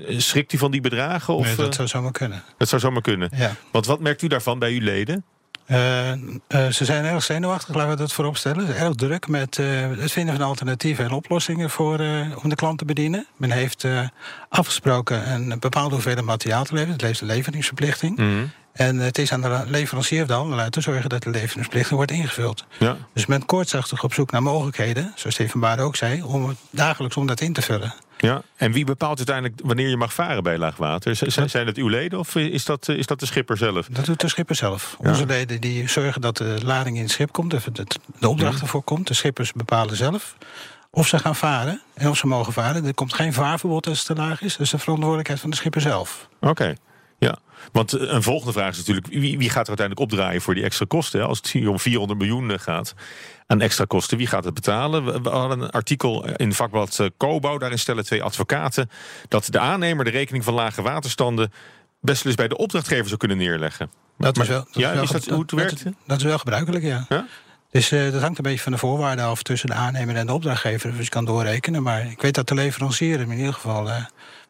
schrikt 0.09 0.53
u 0.53 0.59
van 0.59 0.71
die 0.71 0.81
bedragen? 0.81 1.35
Of, 1.35 1.47
nee, 1.47 1.57
dat 1.57 1.75
zou 1.75 1.89
zomaar 1.89 2.13
kunnen. 2.13 2.43
Dat 2.57 2.69
zou 2.69 2.81
zomaar 2.81 3.03
kunnen. 3.03 3.31
Ja. 3.37 3.55
Want 3.73 3.87
wat 3.87 4.01
merkt 4.01 4.23
u 4.23 4.27
daarvan 4.27 4.59
bij 4.59 4.73
uw 4.73 4.83
leden? 4.83 5.25
Uh, 5.71 6.13
uh, 6.13 6.69
ze 6.69 6.85
zijn 6.85 7.05
erg 7.05 7.23
zenuwachtig, 7.23 7.75
laten 7.75 7.91
we 7.91 7.97
dat 7.97 8.13
voorop 8.13 8.37
stellen. 8.37 8.77
Erg 8.77 8.95
druk 8.95 9.29
met 9.29 9.59
uh, 9.59 9.67
het 9.99 10.13
vinden 10.13 10.37
van 10.37 10.47
alternatieven 10.47 11.05
en 11.05 11.11
oplossingen 11.11 11.71
voor, 11.71 12.01
om 12.43 12.49
de 12.49 12.55
klant 12.55 12.79
te 12.79 12.85
bedienen. 12.85 13.27
Men 13.37 13.51
heeft 13.51 13.87
afgesproken 14.49 15.33
een 15.33 15.59
bepaalde 15.59 15.95
hoeveelheid 15.95 16.27
materiaal 16.27 16.65
te 16.65 16.73
leveren. 16.73 16.93
Het 16.93 17.03
leeft 17.03 17.21
de 17.21 17.27
leveringsverplichting. 17.27 18.17
-hmm. 18.17 18.51
En 18.79 18.99
het 18.99 19.19
is 19.19 19.33
aan 19.33 19.41
de 19.41 19.63
leverancier 19.67 20.27
dan 20.27 20.53
om 20.53 20.71
te 20.71 20.81
zorgen 20.81 21.09
dat 21.09 21.23
de 21.23 21.31
leveringsverplichting 21.31 21.97
wordt 21.97 22.11
ingevuld. 22.11 22.65
Ja. 22.79 22.97
Dus 23.13 23.27
men 23.27 23.47
koortsachtig 23.47 24.05
op 24.05 24.15
zoek 24.15 24.31
naar 24.31 24.43
mogelijkheden, 24.43 25.13
zoals 25.15 25.35
Steven 25.35 25.61
Baar 25.61 25.79
ook 25.79 25.97
zei, 25.97 26.23
om 26.23 26.57
dagelijks 26.71 27.17
om 27.17 27.27
dat 27.27 27.41
in 27.41 27.53
te 27.53 27.63
vullen. 27.63 27.95
Ja, 28.19 28.43
en 28.57 28.73
wie 28.73 28.85
bepaalt 28.85 29.17
uiteindelijk 29.17 29.61
wanneer 29.65 29.89
je 29.89 29.97
mag 29.97 30.13
varen 30.13 30.43
bij 30.43 30.59
laagwater? 30.59 31.17
Zijn 31.47 31.67
het 31.67 31.77
uw 31.77 31.89
leden 31.89 32.19
of 32.19 32.35
is 32.35 32.65
dat, 32.65 32.89
is 32.89 33.07
dat 33.07 33.21
de 33.21 33.27
schipper 33.27 33.57
zelf? 33.57 33.87
Dat 33.91 34.05
doet 34.05 34.21
de 34.21 34.29
schipper 34.29 34.57
zelf. 34.57 34.97
Ja. 35.03 35.09
Onze 35.09 35.27
leden 35.27 35.61
die 35.61 35.89
zorgen 35.89 36.21
dat 36.21 36.37
de 36.37 36.59
lading 36.65 36.97
in 36.97 37.03
het 37.03 37.13
schip 37.13 37.33
komt, 37.33 37.55
of 37.55 37.65
de 38.19 38.29
opdracht 38.29 38.61
ervoor 38.61 38.83
komt. 38.83 39.07
De 39.07 39.15
schippers 39.15 39.53
bepalen 39.53 39.97
zelf 39.97 40.37
of 40.91 41.07
ze 41.07 41.19
gaan 41.19 41.37
varen 41.37 41.81
en 41.95 42.09
of 42.09 42.17
ze 42.17 42.27
mogen 42.27 42.53
varen. 42.53 42.85
Er 42.85 42.95
komt 42.95 43.15
geen 43.15 43.33
vaarverbod 43.33 43.87
als 43.87 43.99
het 43.99 44.07
te 44.07 44.23
laag 44.23 44.43
is. 44.43 44.53
Dat 44.53 44.61
is 44.61 44.71
de 44.71 44.79
verantwoordelijkheid 44.79 45.41
van 45.41 45.51
de 45.51 45.57
schipper 45.57 45.81
zelf. 45.81 46.29
Oké. 46.41 46.51
Okay. 46.51 46.77
Want 47.73 47.93
een 47.93 48.23
volgende 48.23 48.53
vraag 48.53 48.71
is 48.71 48.79
natuurlijk: 48.79 49.07
wie, 49.07 49.39
wie 49.39 49.51
gaat 49.51 49.63
er 49.63 49.79
uiteindelijk 49.79 50.13
opdraaien 50.13 50.41
voor 50.41 50.55
die 50.55 50.65
extra 50.65 50.85
kosten? 50.89 51.21
Hè? 51.21 51.27
Als 51.27 51.39
het 51.39 51.51
hier 51.51 51.69
om 51.69 51.79
400 51.79 52.19
miljoen 52.19 52.61
gaat 52.61 52.95
aan 53.47 53.61
extra 53.61 53.85
kosten, 53.85 54.19
wie 54.19 54.27
gaat 54.27 54.45
het 54.45 54.55
betalen? 54.55 55.05
We, 55.05 55.21
we 55.21 55.29
hadden 55.29 55.61
een 55.61 55.71
artikel 55.71 56.37
in 56.37 56.53
vakblad 56.53 57.09
Cobouw, 57.17 57.59
daarin 57.59 57.79
stellen 57.79 58.05
twee 58.05 58.23
advocaten 58.23 58.91
dat 59.29 59.49
de 59.51 59.59
aannemer 59.59 60.05
de 60.05 60.11
rekening 60.11 60.45
van 60.45 60.55
lage 60.55 60.83
waterstanden 60.83 61.53
best 62.01 62.23
dus 62.23 62.35
bij 62.35 62.49
de 62.49 62.57
opdrachtgever 62.57 63.07
zou 63.07 63.17
kunnen 63.17 63.37
neerleggen. 63.37 63.91
Dat 64.19 64.39
is 64.39 64.49
wel, 64.49 64.65
dat 64.65 64.75
ja, 64.75 64.89
is, 64.89 64.95
wel, 64.95 65.03
is 65.03 65.11
dat 65.11 65.25
hoe 65.25 65.41
het 65.41 65.51
werkt? 65.51 65.85
Dat, 65.85 65.93
dat 66.07 66.17
is 66.17 66.25
wel 66.25 66.39
gebruikelijk, 66.39 66.85
ja. 66.85 67.07
ja? 67.09 67.27
Dus 67.71 67.93
uh, 67.93 68.13
dat 68.13 68.21
hangt 68.21 68.39
een 68.39 68.45
beetje 68.45 68.63
van 68.63 68.73
de 68.73 68.79
voorwaarden 68.79 69.25
af 69.25 69.43
tussen 69.43 69.69
de 69.69 69.75
aannemer 69.75 70.17
en 70.17 70.27
de 70.27 70.33
opdrachtgever. 70.33 70.97
Dus 70.97 71.05
je 71.05 71.11
kan 71.11 71.25
doorrekenen. 71.25 71.83
Maar 71.83 72.11
ik 72.11 72.23
weet 72.23 72.35
dat 72.35 72.49
de 72.49 72.55
leverancier 72.55 73.21
in 73.21 73.31
ieder 73.31 73.53
geval 73.53 73.89
uh, 73.89 74.05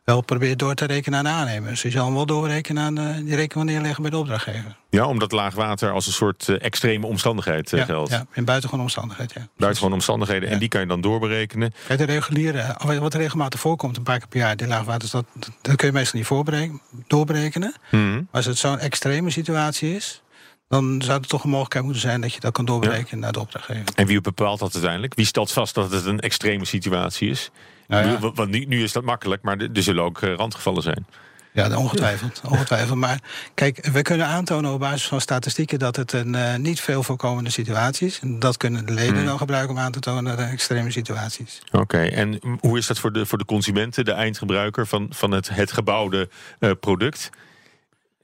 wel 0.09 0.21
probeert 0.21 0.59
door 0.59 0.75
te 0.75 0.85
rekenen 0.85 1.19
aan 1.19 1.25
de 1.25 1.31
aannemer. 1.31 1.71
Dus 1.71 1.83
je 1.83 1.91
zal 1.91 2.05
hem 2.05 2.15
wel 2.15 2.27
doorrekenen 2.27 2.83
aan 2.83 2.99
uh, 2.99 3.17
die 3.25 3.37
rekening 3.37 3.71
neerleggen 3.71 4.03
bij 4.03 4.11
de 4.11 4.17
opdrachtgever. 4.17 4.77
Ja, 4.91 5.07
omdat 5.07 5.33
laagwater 5.33 5.93
als 5.93 6.07
een 6.07 6.13
soort 6.13 6.49
extreme 6.49 7.07
omstandigheid 7.07 7.71
ja, 7.71 7.85
geldt. 7.85 8.11
Ja, 8.11 8.27
in 8.33 8.45
buitengewone 8.45 8.83
omstandigheid, 8.83 9.33
ja. 9.33 9.49
Buitengewone 9.57 9.95
omstandigheden. 9.95 10.49
Ja. 10.49 10.55
En 10.55 10.61
die 10.61 10.69
kan 10.69 10.81
je 10.81 10.87
dan 10.87 11.01
doorberekenen. 11.01 11.75
Kijk, 11.87 11.99
de 11.99 12.05
reguliere, 12.05 12.77
wat 13.01 13.15
regelmatig 13.15 13.61
voorkomt, 13.61 13.97
een 13.97 14.03
paar 14.03 14.19
keer 14.19 14.29
per 14.29 14.39
jaar, 14.39 14.57
die 14.57 14.67
laagwater, 14.67 15.09
dat, 15.11 15.25
dat 15.63 15.77
kun 15.77 15.87
je 15.87 15.93
meestal 15.93 16.21
niet 16.21 16.81
doorberekenen. 17.07 17.75
Mm 17.91 18.13
-hmm. 18.13 18.29
Als 18.31 18.45
het 18.45 18.59
zo'n 18.59 18.79
extreme 18.79 19.31
situatie 19.31 19.95
is, 19.95 20.23
dan 20.69 21.03
zou 21.03 21.21
er 21.21 21.27
toch 21.27 21.43
een 21.43 21.51
mogelijkheid 21.51 21.85
moeten 21.85 22.03
zijn 22.03 22.21
dat 22.21 22.35
je 22.35 22.41
dat 22.41 22.53
kan 22.53 22.65
doorberekenen 22.65 23.17
ja. 23.17 23.17
naar 23.17 23.33
de 23.33 23.41
opdrachtgever. 23.41 23.85
En 23.95 24.07
wie 24.07 24.21
bepaalt 24.21 24.59
dat 24.59 24.73
uiteindelijk? 24.73 25.15
Wie 25.15 25.27
stelt 25.27 25.53
vast 25.53 25.75
dat 25.75 25.91
het 25.91 26.05
een 26.05 26.21
extreme 26.21 26.65
situatie 26.65 27.31
is? 27.31 27.51
Nou 27.89 28.07
ja. 28.09 28.19
Want 28.35 28.51
nu, 28.51 28.65
nu, 28.65 28.83
is 28.83 28.93
dat 28.93 29.05
makkelijk, 29.05 29.43
maar 29.43 29.57
er 29.57 29.83
zullen 29.83 30.05
ook 30.05 30.21
randgevallen 30.21 30.83
zijn. 30.83 31.07
Ja, 31.53 31.77
ongetwijfeld, 31.77 32.41
ongetwijfeld. 32.49 32.99
Maar 32.99 33.19
kijk, 33.55 33.87
we 33.93 34.03
kunnen 34.03 34.27
aantonen 34.27 34.73
op 34.73 34.81
basis 34.81 35.07
van 35.09 35.21
statistieken 35.21 35.79
dat 35.79 35.97
het 35.97 36.13
een 36.13 36.35
uh, 36.35 36.55
niet 36.55 36.81
veel 36.81 37.03
voorkomende 37.03 37.51
situatie 37.51 38.07
is. 38.07 38.19
En 38.21 38.39
dat 38.39 38.57
kunnen 38.57 38.87
de 38.87 38.93
leden 38.93 39.15
Hmm. 39.17 39.25
dan 39.25 39.39
gebruiken 39.39 39.71
om 39.77 39.81
aan 39.81 39.93
te 39.93 40.01
tonen 40.01 40.37
de 40.37 40.43
extreme 40.43 40.91
situaties. 40.91 41.63
Oké, 41.73 41.99
en 42.05 42.41
hoe 42.61 42.79
is 42.79 42.87
dat 42.87 42.99
voor 42.99 43.13
de, 43.13 43.27
voor 43.27 43.39
de 43.39 43.45
consumenten, 43.45 44.05
de 44.05 44.13
eindgebruiker 44.13 44.87
van, 44.87 45.07
van 45.11 45.31
het, 45.31 45.49
het 45.49 45.73
gebouwde 45.73 46.29
eh, 46.59 46.71
product? 46.81 47.31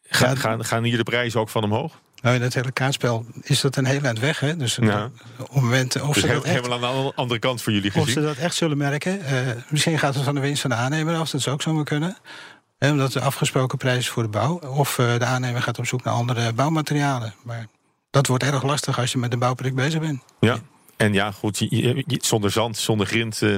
Ga- 0.08 0.28
Ja, 0.28 0.34
gaan, 0.34 0.64
gaan 0.64 0.82
hier 0.82 0.96
de 0.96 1.02
prijzen 1.02 1.40
ook 1.40 1.48
van 1.48 1.64
omhoog? 1.64 2.00
Nou, 2.24 2.36
in 2.36 2.42
het 2.42 2.54
hele 2.54 2.72
kaartspel 2.72 3.26
is 3.42 3.60
dat 3.60 3.76
een 3.76 3.84
heel 3.84 4.02
eind 4.02 4.18
weg. 4.18 4.40
Hè? 4.40 4.56
Dus 4.56 4.78
eh, 4.78 4.86
Ja. 4.88 5.10
op 5.38 5.46
het 5.52 5.62
moment 5.62 6.00
of 6.00 6.14
Dus 6.14 6.22
ze, 6.22 6.28
he- 6.28 6.34
dat 6.34 6.44
echt, 6.44 6.54
helemaal 6.54 6.88
aan 6.96 7.04
de 7.04 7.12
andere 7.14 7.40
kant 7.40 7.62
voor 7.62 7.72
jullie 7.72 7.88
of 7.94 7.94
ze 8.00 8.04
gezien. 8.04 8.22
dat 8.22 8.36
echt 8.36 8.54
zullen 8.54 8.76
merken. 8.76 9.20
eh, 9.24 9.36
misschien 9.68 9.98
gaat 9.98 10.14
het 10.14 10.24
van 10.24 10.34
de 10.34 10.40
winst 10.40 10.60
van 10.60 10.70
de 10.70 10.76
aannemer 10.76 11.16
af, 11.16 11.30
dat 11.30 11.40
zou 11.40 11.54
ook 11.54 11.62
zomaar 11.62 11.84
kunnen. 11.84 12.16
Hè, 12.78 12.90
omdat 12.90 13.12
de 13.12 13.20
afgesproken 13.20 13.78
prijs 13.78 13.98
is 13.98 14.08
voor 14.08 14.22
de 14.22 14.28
bouw. 14.28 14.54
Of 14.58 14.98
eh, 14.98 15.18
de 15.18 15.24
aannemer 15.24 15.62
gaat 15.62 15.78
op 15.78 15.86
zoek 15.86 16.04
naar 16.04 16.14
andere 16.14 16.52
bouwmaterialen. 16.52 17.34
Maar 17.42 17.66
dat 18.10 18.26
wordt 18.26 18.44
erg 18.44 18.62
lastig 18.62 18.98
als 18.98 19.12
je 19.12 19.18
met 19.18 19.32
een 19.32 19.38
bouwproject 19.38 19.76
bezig 19.76 20.00
bent. 20.00 20.22
Ja, 20.40 20.58
en 20.96 21.12
ja, 21.12 21.30
goed, 21.30 21.58
je- 21.58 21.76
je- 21.76 22.04
je- 22.06 22.18
zonder 22.22 22.50
zand, 22.50 22.76
zonder 22.76 23.06
grind 23.06 23.42
eh, 23.42 23.56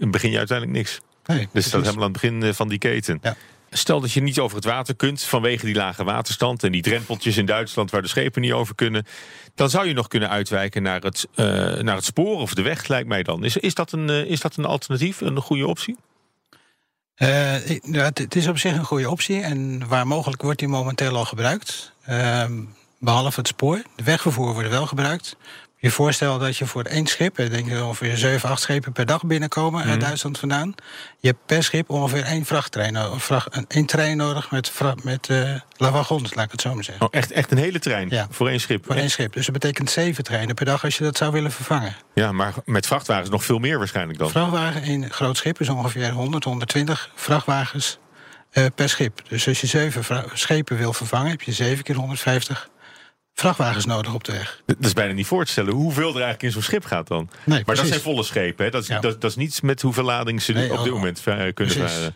begin 0.00 0.30
je 0.30 0.38
uiteindelijk 0.38 0.76
niks. 0.78 1.00
Nee, 1.26 1.38
Dus 1.38 1.46
dat 1.46 1.52
precies. 1.52 1.72
helemaal 1.72 2.04
aan 2.04 2.12
het 2.12 2.20
begin 2.20 2.42
eh, 2.42 2.52
van 2.52 2.68
die 2.68 2.78
keten. 2.78 3.18
Ja. 3.22 3.36
Stel 3.76 4.00
dat 4.00 4.12
je 4.12 4.22
niet 4.22 4.38
over 4.38 4.56
het 4.56 4.64
water 4.64 4.96
kunt 4.96 5.22
vanwege 5.22 5.66
die 5.66 5.74
lage 5.74 6.04
waterstand 6.04 6.62
en 6.62 6.72
die 6.72 6.82
drempeltjes 6.82 7.36
in 7.36 7.46
Duitsland 7.46 7.90
waar 7.90 8.02
de 8.02 8.08
schepen 8.08 8.42
niet 8.42 8.52
over 8.52 8.74
kunnen, 8.74 9.06
dan 9.54 9.70
zou 9.70 9.86
je 9.86 9.94
nog 9.94 10.08
kunnen 10.08 10.28
uitwijken 10.28 10.82
naar 10.82 11.00
het, 11.00 11.26
eh, 11.34 11.46
naar 11.74 11.96
het 11.96 12.04
spoor 12.04 12.40
of 12.40 12.54
de 12.54 12.62
weg, 12.62 12.88
lijkt 12.88 13.08
mij 13.08 13.22
dan. 13.22 13.44
Is, 13.44 13.56
is, 13.56 13.74
dat 13.74 13.92
een, 13.92 14.10
eh, 14.10 14.24
is 14.24 14.40
dat 14.40 14.56
een 14.56 14.64
alternatief, 14.64 15.20
een 15.20 15.40
goede 15.40 15.66
optie? 15.66 15.96
Eh, 17.14 17.52
het, 17.90 18.18
het 18.18 18.36
is 18.36 18.46
op 18.46 18.58
zich 18.58 18.72
een 18.72 18.84
goede 18.84 19.10
optie 19.10 19.40
en 19.40 19.88
waar 19.88 20.06
mogelijk 20.06 20.42
wordt 20.42 20.58
die 20.58 20.68
momenteel 20.68 21.16
al 21.16 21.24
gebruikt. 21.24 21.92
Ehm, 22.04 22.62
behalve 22.98 23.38
het 23.38 23.48
spoor. 23.48 23.82
De 23.96 24.02
wegvervoer 24.02 24.52
wordt 24.52 24.68
wel 24.68 24.86
gebruikt. 24.86 25.36
Je 25.84 25.90
voorstelt 25.90 26.40
dat 26.40 26.56
je 26.56 26.66
voor 26.66 26.82
één 26.82 27.06
schip, 27.06 27.38
ik 27.38 27.50
denk 27.50 27.68
dat 27.68 27.78
er 27.78 27.84
ongeveer 27.84 28.16
7, 28.16 28.48
8 28.48 28.62
schepen 28.62 28.92
per 28.92 29.06
dag 29.06 29.24
binnenkomen 29.24 29.84
uit 29.84 30.00
Duitsland 30.00 30.38
vandaan. 30.38 30.74
Je 31.18 31.28
hebt 31.28 31.46
per 31.46 31.62
schip 31.62 31.90
ongeveer 31.90 32.24
één 32.24 32.44
vrachttrein, 32.44 32.96
één 33.68 33.86
trein 33.86 34.16
nodig 34.16 34.50
met, 34.50 34.72
met 35.02 35.28
eh, 35.28 35.54
wagons, 35.76 36.34
laat 36.34 36.44
ik 36.44 36.50
het 36.50 36.60
zo 36.60 36.74
maar 36.74 36.84
zeggen. 36.84 37.06
Oh, 37.06 37.08
echt, 37.12 37.30
echt 37.30 37.50
een 37.50 37.58
hele 37.58 37.78
trein 37.78 38.08
Ja. 38.10 38.26
voor 38.30 38.48
één 38.48 38.60
schip. 38.60 38.84
Voor 38.86 38.94
één 38.94 39.10
schip. 39.10 39.32
Dus 39.32 39.44
dat 39.44 39.54
betekent 39.54 39.90
zeven 39.90 40.24
treinen 40.24 40.54
per 40.54 40.64
dag 40.64 40.84
als 40.84 40.98
je 40.98 41.04
dat 41.04 41.16
zou 41.16 41.32
willen 41.32 41.52
vervangen. 41.52 41.96
Ja, 42.14 42.32
maar 42.32 42.54
met 42.64 42.86
vrachtwagens 42.86 43.30
nog 43.30 43.44
veel 43.44 43.58
meer 43.58 43.78
waarschijnlijk 43.78 44.18
dan. 44.18 44.30
Vrachtwagen, 44.30 44.88
een 44.88 45.10
groot 45.10 45.36
schip 45.36 45.60
is 45.60 45.68
ongeveer 45.68 46.10
100, 46.10 46.44
120 46.44 47.10
vrachtwagens 47.14 47.98
eh, 48.50 48.64
per 48.74 48.88
schip. 48.88 49.20
Dus 49.28 49.48
als 49.48 49.60
je 49.60 49.66
zeven 49.66 50.04
schepen 50.32 50.76
wil 50.76 50.92
vervangen, 50.92 51.30
heb 51.30 51.42
je 51.42 51.52
7 51.52 51.84
keer 51.84 51.96
150 51.96 52.68
vrachtwagens 53.34 53.84
nodig 53.86 54.14
op 54.14 54.24
de 54.24 54.32
weg. 54.32 54.62
Dat 54.66 54.76
is 54.80 54.92
bijna 54.92 55.12
niet 55.12 55.26
voor 55.26 55.44
te 55.44 55.50
stellen 55.50 55.72
hoeveel 55.72 56.08
er 56.08 56.12
eigenlijk 56.12 56.42
in 56.42 56.50
zo'n 56.50 56.62
schip 56.62 56.84
gaat 56.84 57.08
dan. 57.08 57.28
Nee, 57.44 57.62
maar 57.66 57.74
dat 57.76 57.86
zijn 57.86 58.00
volle 58.00 58.22
schepen, 58.22 58.64
hè? 58.64 58.70
Dat, 58.70 58.82
is, 58.82 58.88
Ja. 58.88 59.00
dat, 59.00 59.20
dat 59.20 59.30
is 59.30 59.36
niets 59.36 59.60
met 59.60 59.82
hoeveel 59.82 60.04
lading 60.04 60.42
ze 60.42 60.52
Nee, 60.52 60.70
op 60.72 60.78
dit 60.78 60.86
oh, 60.92 60.92
moment 60.98 61.18
eh, 61.18 61.24
kunnen 61.24 61.54
precies. 61.54 61.78
varen. 61.92 62.14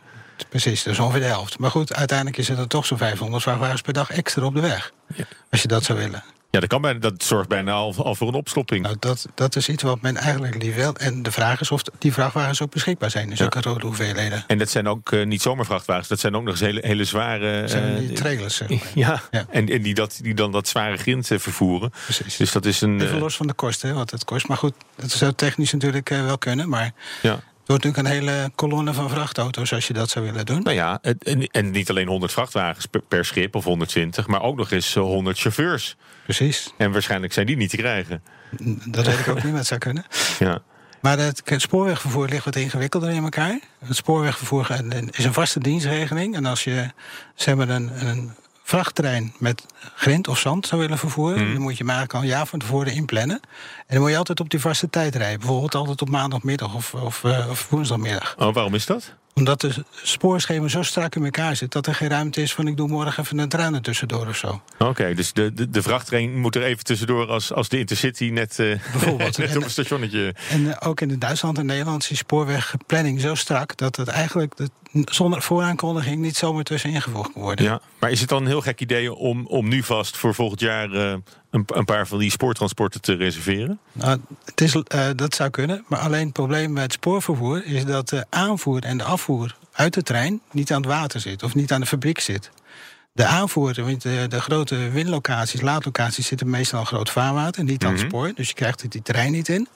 Precies, 0.48 0.82
dat 0.82 0.92
is 0.92 0.98
ongeveer 0.98 1.20
de 1.20 1.26
helft. 1.26 1.58
Maar 1.58 1.70
goed, 1.70 1.94
uiteindelijk 1.94 2.38
is 2.38 2.48
het 2.48 2.58
er 2.58 2.68
toch 2.68 2.87
zo'n 2.87 2.98
500 2.98 3.42
vrachtwagens 3.42 3.80
per 3.80 3.92
dag 3.92 4.10
extra 4.10 4.44
op 4.44 4.54
de 4.54 4.60
weg. 4.60 4.92
Ja. 5.14 5.25
Als 5.50 5.62
je 5.62 5.68
dat 5.68 5.84
zou 5.84 5.98
willen. 5.98 6.25
Ja, 6.50 6.61
dat, 6.61 6.69
kan 6.69 6.81
bijna, 6.81 6.99
dat 6.99 7.23
zorgt 7.23 7.49
bijna 7.49 7.73
al, 7.73 7.95
al 7.97 8.14
voor 8.14 8.28
een 8.28 8.35
opstopping. 8.35 8.83
Nou, 8.83 8.97
dat, 8.99 9.26
dat 9.35 9.57
is 9.57 9.69
iets 9.69 9.83
wat 9.83 10.00
men 10.00 10.17
eigenlijk 10.17 10.62
liever 10.62 10.81
wil. 10.81 10.95
En 10.95 11.23
de 11.23 11.31
vraag 11.33 11.61
is 11.61 11.71
of 11.71 11.83
die 11.99 12.12
vrachtwagens 12.12 12.62
ook 12.62 12.71
beschikbaar 12.71 13.11
zijn 13.11 13.31
in 13.31 13.37
zulke 13.37 13.61
grote 13.61 13.87
hoeveelheden. 13.87 14.45
En 14.47 14.59
dat 14.59 14.69
zijn 14.71 14.88
ook 14.88 15.12
eh, 15.12 15.26
niet 15.26 15.43
zomaar 15.43 15.64
vrachtwagens, 15.64 16.09
dat 16.09 16.21
zijn 16.21 16.37
ook 16.37 16.43
nog 16.43 16.50
eens 16.50 16.61
hele, 16.61 16.81
hele 16.83 17.05
zware. 17.05 17.69
Zijn 17.69 17.95
eh, 17.95 17.99
die 17.99 18.12
trailers, 18.12 18.57
zeg 18.57 18.69
maar. 18.69 18.78
ja, 18.95 19.23
Ja. 19.31 19.47
En, 19.50 19.69
en 19.69 19.83
die, 19.83 19.95
dat, 19.95 20.19
die 20.23 20.35
dan 20.35 20.52
dat 20.52 20.69
zware 20.69 20.97
grind 20.97 21.31
eh, 21.31 21.38
vervoeren. 21.38 21.90
Precies. 22.05 22.37
Dus 22.37 22.52
dat 22.52 22.64
is 22.64 22.81
een. 22.81 23.00
Even 23.00 23.19
los 23.19 23.37
van 23.37 23.47
de 23.47 23.52
kosten, 23.52 23.95
wat 23.95 24.11
het 24.11 24.25
kost. 24.25 24.49
Maar 24.49 24.57
goed, 24.57 24.75
dat 24.97 25.11
zou 25.11 25.33
technisch 25.33 25.73
natuurlijk 25.73 26.09
wel 26.09 26.38
kunnen. 26.38 26.69
Maar 26.69 26.93
ja. 27.23 27.40
Het 27.68 27.82
wordt 27.82 27.96
natuurlijk 27.98 28.25
een 28.25 28.30
hele 28.30 28.50
kolonne 28.54 28.94
van 28.94 29.10
vrachtauto's 29.10 29.72
als 29.72 29.87
je 29.87 29.92
dat 29.92 30.10
zou 30.10 30.25
willen 30.25 30.46
doen. 30.46 30.62
Nou 30.62 30.76
ja, 30.76 30.98
en, 31.02 31.46
en 31.46 31.70
niet 31.70 31.90
alleen 31.90 32.08
100 32.08 32.32
vrachtwagens 32.32 32.87
per, 32.87 33.02
per 33.02 33.25
schip 33.25 33.54
of 33.54 33.64
120, 33.64 34.26
maar 34.26 34.42
ook 34.42 34.56
nog 34.56 34.70
eens 34.70 34.96
eh, 34.96 35.02
100 35.02 35.38
chauffeurs. 35.38 35.96
Precies. 36.25 36.72
En 36.76 36.92
waarschijnlijk 36.92 37.32
zijn 37.32 37.46
die 37.46 37.56
niet 37.56 37.70
te 37.70 37.76
krijgen. 37.76 38.22
Dat 38.84 39.06
weet 39.06 39.18
ik 39.18 39.28
ook 39.28 39.42
niet, 39.42 39.54
het 39.54 39.66
zou 39.66 39.80
kunnen. 39.80 40.04
Ja. 40.38 40.62
Maar 41.00 41.18
het, 41.18 41.42
het 41.44 41.60
spoorwegvervoer 41.60 42.28
ligt 42.28 42.44
wat 42.44 42.56
ingewikkelder 42.56 43.10
in 43.10 43.22
elkaar. 43.22 43.58
Het 43.87 43.96
spoorwegvervoer 43.96 44.70
is 45.10 45.25
een 45.25 45.32
vaste 45.32 45.60
dienstregeling. 45.60 46.37
En 46.37 46.46
als 46.46 46.64
je 46.64 46.90
zeg 47.34 47.54
maar, 47.54 47.68
een, 47.68 48.06
een 48.06 48.32
vrachttrein 48.68 49.32
met 49.38 49.66
grind 49.94 50.28
of 50.28 50.38
zand 50.38 50.66
zou 50.66 50.80
willen 50.80 50.98
vervoeren... 50.98 51.52
dan 51.52 51.62
moet 51.62 51.76
je 51.76 51.84
eigenlijk 51.84 52.14
al 52.14 52.20
een 52.20 52.26
jaar 52.26 52.46
van 52.46 52.58
tevoren 52.58 52.92
inplannen. 52.92 53.40
En 53.87 53.94
dan 53.94 54.00
moet 54.00 54.10
je 54.10 54.16
altijd 54.16 54.40
op 54.40 54.50
die 54.50 54.60
vaste 54.60 54.90
tijd 54.90 55.14
rijden. 55.14 55.38
Bijvoorbeeld 55.38 55.75
altijd 55.75 56.02
op 56.02 56.08
maandagmiddag 56.08 56.75
of, 56.75 56.94
of, 56.94 57.25
eh, 57.25 57.46
of 57.50 57.68
woensdagmiddag. 57.68 58.34
Oh, 58.38 58.54
waarom 58.54 58.75
is 58.75 58.87
dat? 58.87 59.14
Omdat 59.38 59.61
de 59.61 59.85
spoorschema 60.02 60.68
zo 60.68 60.83
strak 60.83 61.14
in 61.14 61.25
elkaar 61.25 61.57
zit... 61.57 61.73
dat 61.73 61.87
er 61.87 61.95
geen 61.95 62.09
ruimte 62.09 62.42
is 62.42 62.54
van 62.54 62.66
ik 62.66 62.76
doe 62.76 62.88
morgen 62.88 63.25
even 63.25 63.38
een 63.38 63.49
trein 63.49 63.75
er 63.75 63.80
tussendoor 63.80 64.26
of 64.26 64.37
zo. 64.37 64.62
Oké, 64.78 65.14
dus 65.14 65.33
de, 65.33 65.52
de, 65.52 65.71
de 65.71 65.83
vrachttrein 65.83 66.40
moet 66.40 66.54
er 66.57 66.62
even 66.62 66.85
tussendoor 66.85 67.26
als, 67.26 67.52
als 67.52 67.68
de 67.68 67.78
Intercity 67.78 68.25
net, 68.25 68.59
eh 68.59 68.66
Bijvoorbeeld. 68.92 69.38
net 69.38 69.57
op 69.57 69.62
een 69.64 69.71
stationnetje. 69.71 70.35
En 70.50 70.71
eh, 70.71 70.88
ook 70.88 71.00
in 71.00 71.18
Duitsland 71.18 71.59
en 71.59 71.66
Nederland 71.66 72.02
is 72.02 72.09
die 72.09 72.16
spoorwegplanning 72.16 73.21
zo 73.21 73.35
strak... 73.35 73.76
dat 73.76 73.97
het 73.97 74.09
eigenlijk 74.09 74.57
de- 74.57 74.71
zonder 75.04 75.42
vooraankondiging 75.42 76.21
niet 76.21 76.37
zomaar 76.37 76.64
tussen 76.64 76.90
ingevoegd 76.90 77.33
kan 77.33 77.42
worden. 77.42 77.64
Ja, 77.64 77.80
maar 78.00 78.11
is 78.11 78.21
het 78.21 78.28
dan 78.28 78.42
een 78.42 78.49
heel 78.49 78.61
gek 78.61 78.80
idee 78.80 79.14
om, 79.14 79.47
om 79.47 79.68
nu 79.68 79.83
vast 79.83 80.16
voor 80.16 80.35
volgend 80.35 80.61
jaar 80.61 80.92
eh, 80.92 81.14
een, 81.50 81.64
een 81.67 81.85
paar 81.85 82.07
van 82.07 82.19
die 82.19 82.31
spoortransporten 82.31 83.00
te 83.00 83.14
reserveren? 83.14 83.78
Nou, 83.93 84.21
het 84.45 84.61
is, 84.61 84.75
eh, 84.75 85.07
dat 85.17 85.35
zou 85.35 85.50
kunnen, 85.50 85.85
maar 85.87 85.99
alleen 85.99 86.25
het 86.25 86.33
probleem 86.33 86.73
met 86.73 86.93
spoorvervoer... 86.93 87.64
is 87.64 87.85
dat 87.85 88.09
de 88.09 88.26
aanvoer 88.31 88.83
en 88.83 88.99
de 88.99 89.05
afvoer 89.05 89.57
uit 89.73 89.95
de 89.95 90.02
trein 90.02 90.40
niet 90.50 90.73
aan 90.73 90.81
het 90.81 90.90
water 90.90 91.21
zit... 91.21 91.43
of 91.43 91.55
niet 91.55 91.73
aan 91.73 91.81
de 91.81 91.87
fabriek 91.87 92.21
zit. 92.21 92.50
De 93.12 93.25
aanvoer, 93.25 93.83
want 93.83 94.02
de, 94.02 94.26
de 94.28 94.40
grote 94.40 94.90
windlocaties, 94.90 95.61
laadlocaties... 95.61 96.26
zitten 96.26 96.50
meestal 96.50 96.85
groot 96.85 97.11
vaarwater, 97.11 97.64
niet 97.64 97.85
aan 97.85 97.93
het 97.93 98.00
spoor. 98.00 98.33
Dus 98.35 98.49
je 98.49 98.55
krijgt 98.55 98.83
er 98.83 98.88
die 98.88 99.02
trein 99.02 99.33
niet 99.33 99.49
in. 99.49 99.69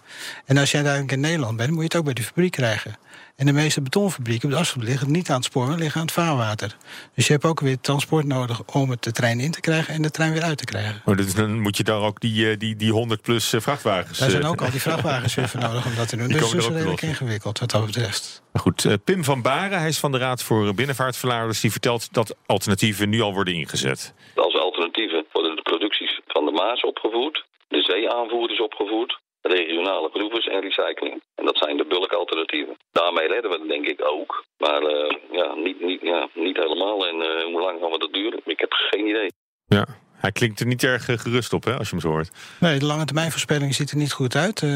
En 0.45 0.59
als 0.59 0.71
jij 0.71 0.81
uiteindelijk 0.81 1.13
in 1.13 1.21
Nederland 1.21 1.57
bent, 1.57 1.71
moet 1.71 1.79
je 1.79 1.85
het 1.85 1.97
ook 1.97 2.05
bij 2.05 2.15
die 2.15 2.25
fabriek 2.25 2.53
krijgen. 2.53 2.97
En 3.37 3.47
de 3.47 3.53
meeste 3.53 3.83
betonfabrieken 3.83 4.49
op 4.49 4.55
de 4.55 4.61
asfalt 4.61 4.85
liggen 4.85 5.11
niet 5.11 5.31
aan 5.31 5.37
het 5.37 5.45
spoor, 5.45 5.67
maar 5.67 5.79
liggen 5.79 6.01
aan 6.01 6.07
het 6.07 6.15
vaarwater. 6.15 6.77
Dus 7.15 7.27
je 7.27 7.33
hebt 7.33 7.45
ook 7.45 7.61
weer 7.61 7.81
transport 7.81 8.27
nodig 8.27 8.63
om 8.65 8.91
het 8.91 9.03
de 9.03 9.13
trein 9.13 9.41
in 9.41 9.51
te 9.51 9.61
krijgen... 9.61 9.95
en 9.95 10.03
de 10.03 10.11
trein 10.11 10.33
weer 10.33 10.43
uit 10.43 10.59
te 10.59 10.65
krijgen. 10.65 11.03
Oh, 11.05 11.17
dus 11.17 11.35
dan 11.35 11.61
moet 11.61 11.77
je 11.77 11.83
daar 11.83 12.01
ook 12.01 12.21
die, 12.21 12.51
eh, 12.51 12.59
die, 12.59 12.77
die 12.77 12.93
100 12.93 13.23
plus 13.23 13.53
eh, 13.53 13.61
vrachtwagens. 13.61 14.19
Daar 14.19 14.31
zijn 14.31 14.43
eh, 14.43 14.51
ook 14.51 14.63
al 14.63 14.71
die 14.71 14.81
vrachtwagens 14.81 15.35
weer 15.35 15.49
voor 15.49 15.61
nodig 15.61 15.87
om 15.87 15.95
dat 15.95 16.09
te 16.09 16.17
doen. 16.17 16.27
Die 16.33 16.39
Dus 16.39 16.51
het 16.51 16.61
is 16.61 16.67
er 16.67 16.73
redelijk 16.73 17.01
los. 17.01 17.11
ingewikkeld 17.11 17.59
wat 17.59 17.71
dat 17.71 17.87
betreft. 17.87 18.43
Maar 18.53 18.63
goed, 18.63 19.05
Pim 19.05 19.25
van 19.25 19.43
Baren, 19.43 19.79
hij 19.79 19.89
is 19.89 19.99
van 19.99 20.13
de 20.13 20.19
Raad 20.19 20.43
voor 20.43 20.75
Binnenvaartverladers, 20.75 21.61
die 21.61 21.71
vertelt 21.71 22.13
dat 22.13 22.37
alternatieven 22.47 23.09
nu 23.09 23.21
al 23.21 23.33
worden 23.35 23.55
ingezet. 23.55 24.15
Als 24.35 24.59
alternatieven 24.59 25.25
worden 25.33 25.57
de 25.57 25.63
producties 25.63 26.21
van 26.27 26.45
de 26.45 26.51
Maas 26.53 26.83
opgevoerd, 26.83 27.45
de 27.69 27.83
zeeaanvoer 27.83 28.51
is 28.51 28.61
opgevoerd, 28.61 29.21
regionale 29.43 30.11
proevers 30.11 30.47
en 30.47 30.61
recycling. 30.61 31.23
En 31.35 31.45
dat 31.45 31.57
zijn 31.57 31.77
de 31.77 31.85
bulkalternatieven. 31.85 32.77
Daarmee 32.93 33.29
redden 33.29 33.51
we 33.51 33.59
het 33.59 33.69
denk 33.69 33.87
ik 33.87 34.01
ook. 34.05 34.45
Maar 34.59 34.83
eh, 34.83 35.17
ja, 35.31 35.55
niet, 35.55 35.81
niet, 35.81 36.01
ja, 36.01 36.29
niet 36.35 36.57
helemaal. 36.57 37.07
En 37.07 37.23
eh, 37.23 37.45
hoe 37.45 37.61
lang 37.61 37.81
gaan 37.81 37.91
we 37.91 37.99
dat 37.99 38.13
duren? 38.13 38.41
Ik 38.45 38.61
heb 38.61 38.73
geen 38.73 39.07
idee. 39.07 39.33
Ja, 39.67 39.87
hij 40.17 40.33
klinkt 40.33 40.61
er 40.61 40.67
niet 40.67 40.83
erg 40.83 41.09
eh, 41.09 41.19
gerust 41.19 41.53
op, 41.53 41.65
hè, 41.65 41.77
als 41.77 41.89
je 41.89 41.95
hem 41.95 42.01
zo 42.05 42.09
hoort. 42.11 42.31
Nee, 42.61 42.79
de 42.79 42.85
lange 42.85 43.05
termijn 43.05 43.31
voorspelling 43.31 43.75
ziet 43.75 43.91
er 43.91 43.97
niet 43.97 44.13
goed 44.13 44.37
uit. 44.37 44.63
Eh, 44.63 44.69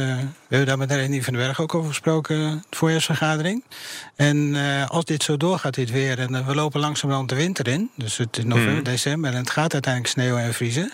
we 0.49 0.56
hebben 0.56 0.66
daar 0.66 0.78
met 0.78 0.90
René 0.90 1.23
van 1.23 1.32
den 1.32 1.42
Berg 1.42 1.61
ook 1.61 1.75
over 1.75 1.88
gesproken, 1.88 2.64
de 2.70 2.76
voorjaarsvergadering. 2.76 3.64
En 4.16 4.54
eh, 4.54 4.90
als 4.90 5.04
dit 5.04 5.23
zo 5.23 5.37
doorgaat, 5.37 5.75
dit 5.75 5.90
weer, 5.90 6.18
en 6.18 6.46
we 6.46 6.54
lopen 6.54 6.80
langzamerhand 6.80 7.28
de 7.28 7.35
winter 7.35 7.68
in... 7.68 7.90
dus 7.96 8.16
het 8.18 8.37
is 8.38 8.44
november, 8.44 8.73
Mhm. 8.75 8.82
december, 8.82 9.30
en 9.30 9.37
het 9.37 9.50
gaat 9.50 9.73
uiteindelijk 9.73 10.12
sneeuwen 10.12 10.42
en 10.42 10.52
vriezen... 10.54 10.92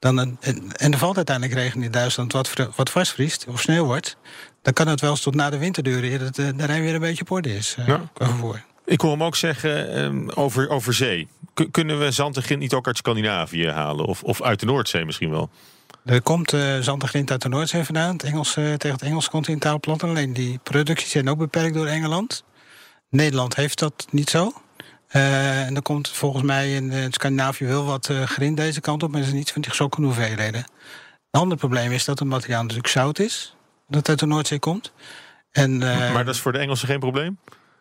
Dan 0.00 0.18
een, 0.18 0.36
en, 0.76 0.92
er 0.92 0.98
valt 0.98 1.16
uiteindelijk 1.16 1.58
regen 1.58 1.82
in 1.82 1.90
Duitsland 1.90 2.32
wat, 2.32 2.52
wat 2.76 2.90
vastvriest 2.90 3.46
of 3.48 3.60
sneeuw 3.60 3.84
wordt... 3.84 4.16
dan 4.62 4.72
kan 4.72 4.86
het 4.88 5.00
wel 5.00 5.10
eens 5.10 5.20
tot 5.20 5.34
na 5.34 5.50
de 5.50 5.58
winter 5.58 5.82
duren... 5.82 6.18
dat 6.18 6.38
eh, 6.38 6.46
de 6.56 6.66
Rijn 6.66 6.82
weer 6.82 6.94
een 6.94 7.00
beetje 7.00 7.22
op 7.22 7.30
orde 7.30 7.56
is 7.56 7.74
eh, 7.78 7.86
Ja. 7.86 8.10
vervoer. 8.14 8.64
Ik 8.84 9.00
hoor 9.00 9.10
hem 9.10 9.22
ook 9.22 9.36
zeggen 9.36 9.94
ehm, 9.94 10.28
over, 10.28 10.68
over 10.68 10.94
zee. 10.94 11.28
K- 11.54 11.66
kunnen 11.70 11.98
we 11.98 12.10
zand 12.10 12.36
en 12.36 12.42
grind 12.42 12.60
niet 12.60 12.72
ook 12.74 12.86
uit 12.86 12.96
Scandinavië 12.96 13.68
halen? 13.68 14.04
Of, 14.04 14.22
of 14.22 14.42
uit 14.42 14.60
de 14.60 14.66
Noordzee 14.66 15.04
misschien 15.04 15.30
wel? 15.30 15.50
Er 16.04 16.22
komt 16.22 16.52
eh 16.52 16.78
zand 16.78 17.02
en 17.02 17.08
grind 17.08 17.30
uit 17.30 17.42
de 17.42 17.48
Noordzee 17.48 17.84
vandaan, 17.84 18.12
het 18.12 18.22
Engels, 18.22 18.56
eh, 18.56 18.64
tegen 18.64 18.90
het 18.96 19.02
Engels 19.02 19.28
continentaal 19.30 19.80
platteland. 19.80 20.16
Alleen 20.18 20.32
die 20.32 20.58
producties 20.62 21.10
zijn 21.10 21.28
ook 21.30 21.38
beperkt 21.38 21.74
door 21.74 21.86
Engeland. 21.86 22.44
Nederland 23.10 23.56
heeft 23.56 23.78
dat 23.78 24.06
niet 24.10 24.30
zo. 24.30 24.52
Eh, 25.10 25.66
en 25.66 25.76
er 25.76 25.82
komt 25.82 26.08
volgens 26.08 26.42
mij 26.42 26.74
in 26.74 26.92
eh, 26.92 27.04
Scandinavië 27.10 27.66
wel 27.66 27.84
wat 27.84 28.08
eh, 28.08 28.22
grind 28.22 28.56
deze 28.56 28.80
kant 28.80 29.02
op, 29.02 29.10
maar 29.10 29.20
dat 29.20 29.28
is 29.28 29.34
niet 29.34 29.52
van 29.52 29.62
die 29.62 29.74
zulke 29.74 30.02
hoeveelheden. 30.02 30.64
Een 31.30 31.40
ander 31.40 31.58
probleem 31.58 31.92
is 31.92 32.04
dat 32.04 32.18
het 32.18 32.28
materiaal 32.28 32.62
natuurlijk 32.62 32.88
zout 32.88 33.18
is, 33.18 33.56
dat 33.88 34.08
uit 34.08 34.18
de 34.18 34.26
Noordzee 34.26 34.58
komt. 34.58 34.92
En, 35.50 35.78
maar 35.78 36.24
dat 36.24 36.34
is 36.34 36.40
voor 36.40 36.52
de 36.52 36.58
Engelsen 36.58 36.88
geen 36.88 36.98
probleem? 36.98 37.38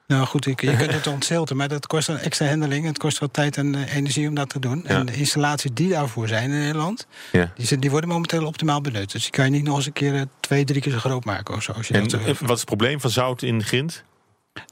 Nou 0.07 0.25
goed, 0.25 0.45
je, 0.45 0.49
je 0.49 0.75
kunt 0.75 0.91
het 0.91 1.07
ontzilten, 1.17 1.57
maar 1.57 1.67
dat 1.67 1.87
kost 1.87 2.07
een 2.07 2.17
extra 2.17 2.47
handeling. 2.47 2.85
Het 2.85 2.97
kost 2.97 3.19
wat 3.19 3.33
tijd 3.33 3.57
en 3.57 3.75
energie 3.75 4.27
om 4.27 4.35
dat 4.35 4.49
te 4.49 4.59
doen. 4.59 4.83
Ja. 4.87 4.89
En 4.89 5.05
de 5.05 5.13
installaties 5.13 5.71
die 5.73 5.89
daarvoor 5.89 6.27
zijn 6.27 6.51
in 6.51 6.59
Nederland, 6.59 7.07
Ja. 7.31 7.51
die, 7.55 7.77
die 7.77 7.89
worden 7.91 8.09
momenteel 8.09 8.45
optimaal 8.45 8.81
benut. 8.81 9.11
Dus 9.11 9.21
die 9.21 9.31
kan 9.31 9.45
je 9.45 9.51
niet 9.51 9.63
nog 9.63 9.75
eens 9.75 9.85
een 9.85 9.93
keer 9.93 10.27
twee, 10.39 10.65
drie 10.65 10.81
keer 10.81 10.91
zo 10.91 10.97
groot 10.97 11.25
maken 11.25 11.55
of 11.55 11.63
zo. 11.63 11.71
Als 11.71 11.87
je 11.87 11.93
En 11.93 12.07
dat, 12.07 12.13
eh, 12.13 12.25
wat 12.25 12.49
is 12.49 12.59
het 12.59 12.65
probleem 12.65 12.99
van 12.99 13.09
zout 13.09 13.41
in 13.41 13.63
grind? 13.63 14.03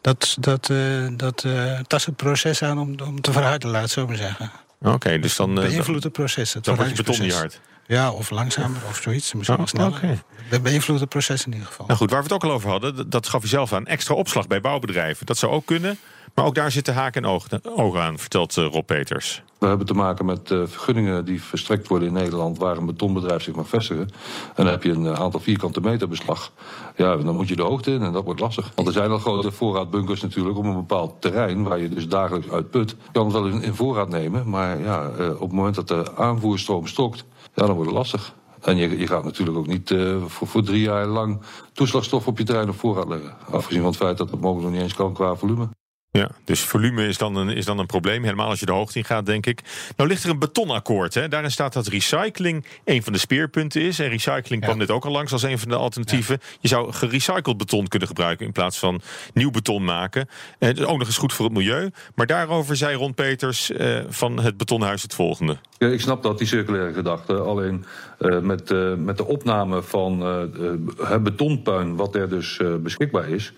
Dat, 0.01 0.37
dat, 0.39 0.69
eh, 0.69 1.07
dat 1.11 1.43
eh, 1.43 1.79
tast 1.79 2.05
het 2.05 2.15
proces 2.15 2.63
aan 2.63 2.79
om, 2.79 2.95
om 3.03 3.21
te 3.21 3.31
verharden, 3.31 3.69
laat 3.69 3.81
het 3.81 3.91
zo 3.91 4.07
maar 4.07 4.15
zeggen. 4.15 4.51
Oké, 4.81 5.19
dus 5.19 5.35
dan, 5.35 5.61
eh, 5.61 5.67
Beïnvloedt 5.67 6.03
het 6.03 6.13
proces. 6.13 6.53
Het 6.53 6.63
dan 6.63 6.75
wordt 6.75 6.89
je 6.97 7.03
beton 7.03 7.21
niet 7.21 7.33
hard. 7.33 7.59
Ja, 7.87 8.11
of 8.11 8.29
langzamer 8.29 8.81
of 8.89 8.99
zoiets. 9.01 9.33
Misschien 9.33 9.57
Oh, 9.57 9.71
wel 9.73 9.91
sneller. 9.91 10.11
oké. 10.11 10.23
Dat 10.49 10.61
beïnvloedt 10.63 10.99
het 10.99 11.09
proces 11.09 11.45
in 11.45 11.51
ieder 11.51 11.67
geval. 11.67 11.85
Nou 11.85 11.97
goed, 11.99 12.09
waar 12.09 12.19
we 12.19 12.25
het 12.25 12.33
ook 12.33 12.43
al 12.43 12.51
over 12.51 12.69
hadden, 12.69 13.09
dat- 13.09 13.27
gaf 13.27 13.43
u 13.43 13.47
zelf 13.47 13.73
aan. 13.73 13.85
Extra 13.85 14.15
opslag 14.15 14.47
bij 14.47 14.61
bouwbedrijven. 14.61 15.25
Dat 15.25 15.37
zou 15.37 15.51
ook 15.51 15.65
kunnen. 15.65 15.99
Maar 16.37 16.45
ook 16.45 16.55
daar 16.55 16.71
zitten 16.71 16.93
haken 16.93 17.23
en 17.23 17.29
ogen, 17.75 18.01
aan, 18.01 18.19
vertelt 18.19 18.57
eh, 18.57 18.65
Rob 18.65 18.85
Peters. 18.85 19.43
We 19.57 19.67
hebben 19.67 19.87
te 19.87 19.93
maken 19.93 20.25
met 20.25 20.51
eh, 20.51 20.61
vergunningen 20.65 21.25
die 21.25 21.41
verstrekt 21.41 21.87
worden 21.87 22.07
in 22.07 22.13
Nederland 22.13 22.57
waar 22.57 22.77
een 22.77 22.85
betonbedrijf 22.85 23.43
zich 23.43 23.55
mag 23.55 23.67
vestigen. 23.67 24.09
En 24.55 24.63
dan 24.63 24.67
heb 24.67 24.83
je 24.83 24.91
een 24.91 25.05
eh, 25.05 25.19
aantal 25.19 25.39
vierkante 25.39 25.81
meter 25.81 26.07
beslag. 26.07 26.51
Ja, 26.95 27.15
dan 27.15 27.35
moet 27.35 27.47
je 27.47 27.55
de 27.55 27.61
hoogte 27.61 27.91
in 27.91 28.01
en 28.01 28.11
dat 28.11 28.23
wordt 28.23 28.39
lastig. 28.39 28.71
Want 28.75 28.87
er 28.87 28.93
zijn 28.93 29.11
al 29.11 29.17
grote 29.17 29.51
voorraadbunkers 29.51 30.21
natuurlijk 30.21 30.57
op 30.57 30.63
een 30.63 30.73
bepaald 30.73 31.21
terrein 31.21 31.63
waar 31.63 31.79
je 31.79 31.89
dus 31.89 32.07
dagelijks 32.07 32.49
uit 32.49 32.69
put. 32.69 32.89
Je 32.89 33.11
kan 33.11 33.23
het 33.23 33.33
wel 33.33 33.47
in, 33.47 33.73
voorraad 33.73 34.09
nemen, 34.09 34.49
maar 34.49 34.81
ja, 34.81 35.07
op 35.17 35.39
het 35.39 35.51
moment 35.51 35.75
dat 35.75 35.87
de 35.87 36.15
aanvoerstroom 36.15 36.87
stokt, 36.87 37.25
ja, 37.53 37.65
dan 37.65 37.75
wordt 37.75 37.89
het 37.89 37.99
lastig. 37.99 38.33
En 38.61 38.77
je, 38.77 38.97
je 38.97 39.07
gaat 39.07 39.23
natuurlijk 39.23 39.57
ook 39.57 39.67
niet 39.67 39.95
voor, 40.27 40.63
drie 40.63 40.81
jaar 40.81 41.05
lang 41.05 41.41
toeslagstof 41.73 42.27
op 42.27 42.37
je 42.37 42.43
terrein 42.43 42.69
op 42.69 42.79
voorraad 42.79 43.07
leggen. 43.07 43.35
Afgezien 43.51 43.81
van 43.81 43.89
het 43.89 43.99
feit 43.99 44.17
dat 44.17 44.29
dat 44.29 44.39
mogelijk 44.39 44.65
nog 44.65 44.73
niet 44.73 44.81
eens 44.81 44.95
kan 44.95 45.13
qua 45.13 45.35
volume. 45.35 45.69
Ja, 46.17 46.29
dus 46.43 46.61
volume 46.61 47.07
is 47.07 47.17
dan, 47.17 47.35
een, 47.35 47.49
is 47.49 47.65
dan 47.65 47.79
een 47.79 47.85
probleem. 47.85 48.23
Helemaal 48.23 48.49
als 48.49 48.59
je 48.59 48.65
de 48.65 48.71
hoogte 48.71 48.97
in 48.97 49.03
gaat, 49.05 49.25
denk 49.25 49.45
ik. 49.45 49.61
Nou 49.95 50.09
ligt 50.09 50.23
er 50.23 50.29
een 50.29 50.39
betonakkoord. 50.39 51.13
Hè? 51.13 51.27
Daarin 51.27 51.51
staat 51.51 51.73
dat 51.73 51.87
recycling 51.87 52.65
een 52.85 53.03
van 53.03 53.13
de 53.13 53.19
speerpunten 53.19 53.81
is. 53.81 53.99
En 53.99 54.09
recycling 54.09 54.63
kwam 54.63 54.77
net 54.77 54.91
ook 54.91 55.05
al 55.05 55.11
langs 55.11 55.31
als 55.31 55.43
een 55.43 55.59
van 55.59 55.69
de 55.69 55.75
alternatieven. 55.75 56.39
Je 56.59 56.67
zou 56.67 56.93
gerecycled 56.93 57.57
beton 57.57 57.87
kunnen 57.87 58.07
gebruiken 58.07 58.45
in 58.45 58.51
plaats 58.51 58.79
van 58.79 59.01
nieuw 59.33 59.51
beton 59.51 59.83
maken. 59.83 60.27
Eh, 60.59 60.67
dat 60.69 60.77
is 60.77 60.85
ook 60.85 60.97
nog 60.97 61.07
eens 61.07 61.17
goed 61.17 61.33
voor 61.33 61.45
het 61.45 61.53
milieu. 61.53 61.89
Maar 62.15 62.25
daarover 62.27 62.75
zei 62.75 62.95
Ron 62.95 63.13
Peters 63.13 63.71
eh, 63.71 63.99
van 64.09 64.39
het 64.39 64.57
Betonhuis 64.57 65.01
het 65.01 65.13
volgende. 65.13 65.57
Ja, 65.77 65.87
ik 65.87 66.01
snap 66.01 66.23
dat, 66.23 66.37
die 66.37 66.47
circulaire 66.47 66.93
gedachte. 66.93 67.33
Alleen 67.33 67.85
eh, 68.19 68.39
met, 68.39 68.71
eh, 68.71 68.93
met 68.93 69.17
de 69.17 69.25
opname 69.25 69.81
van 69.81 70.21
eh, 70.21 70.41
eh, 70.41 71.09
het 71.09 71.23
betonpuin, 71.23 71.95
wat 71.95 72.15
er 72.15 72.29
dus 72.29 72.57
eh, 72.57 72.75
beschikbaar 72.75 73.29
is, 73.29 73.53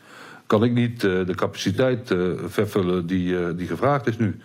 kan 0.49 0.63
ik 0.63 0.73
niet 0.73 1.03
eh, 1.03 1.25
de 1.25 1.35
capaciteit 1.35 2.11
eh, 2.11 2.19
vervullen 2.45 3.07
die, 3.07 3.39
eh, 3.39 3.47
die 3.55 3.67
gevraagd 3.67 4.07
is 4.07 4.17
nu. 4.17 4.39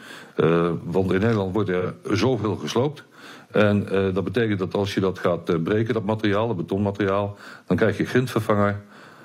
Want 0.85 1.13
in 1.13 1.21
Nederland 1.21 1.55
wordt 1.55 1.69
er 1.69 1.95
zoveel 2.11 2.57
gesloopt. 2.57 3.05
En 3.51 3.87
dat 4.15 4.25
betekent 4.25 4.59
dat 4.59 4.75
als 4.75 4.95
je 4.95 5.01
dat 5.01 5.19
gaat 5.19 5.63
breken, 5.63 5.95
dat 5.95 6.05
materiaal, 6.05 6.47
dat 6.47 6.57
betonmateriaal, 6.57 7.37
dan 7.67 7.77
krijg 7.77 7.97
je 7.97 8.05
grindvervanger. 8.05 8.81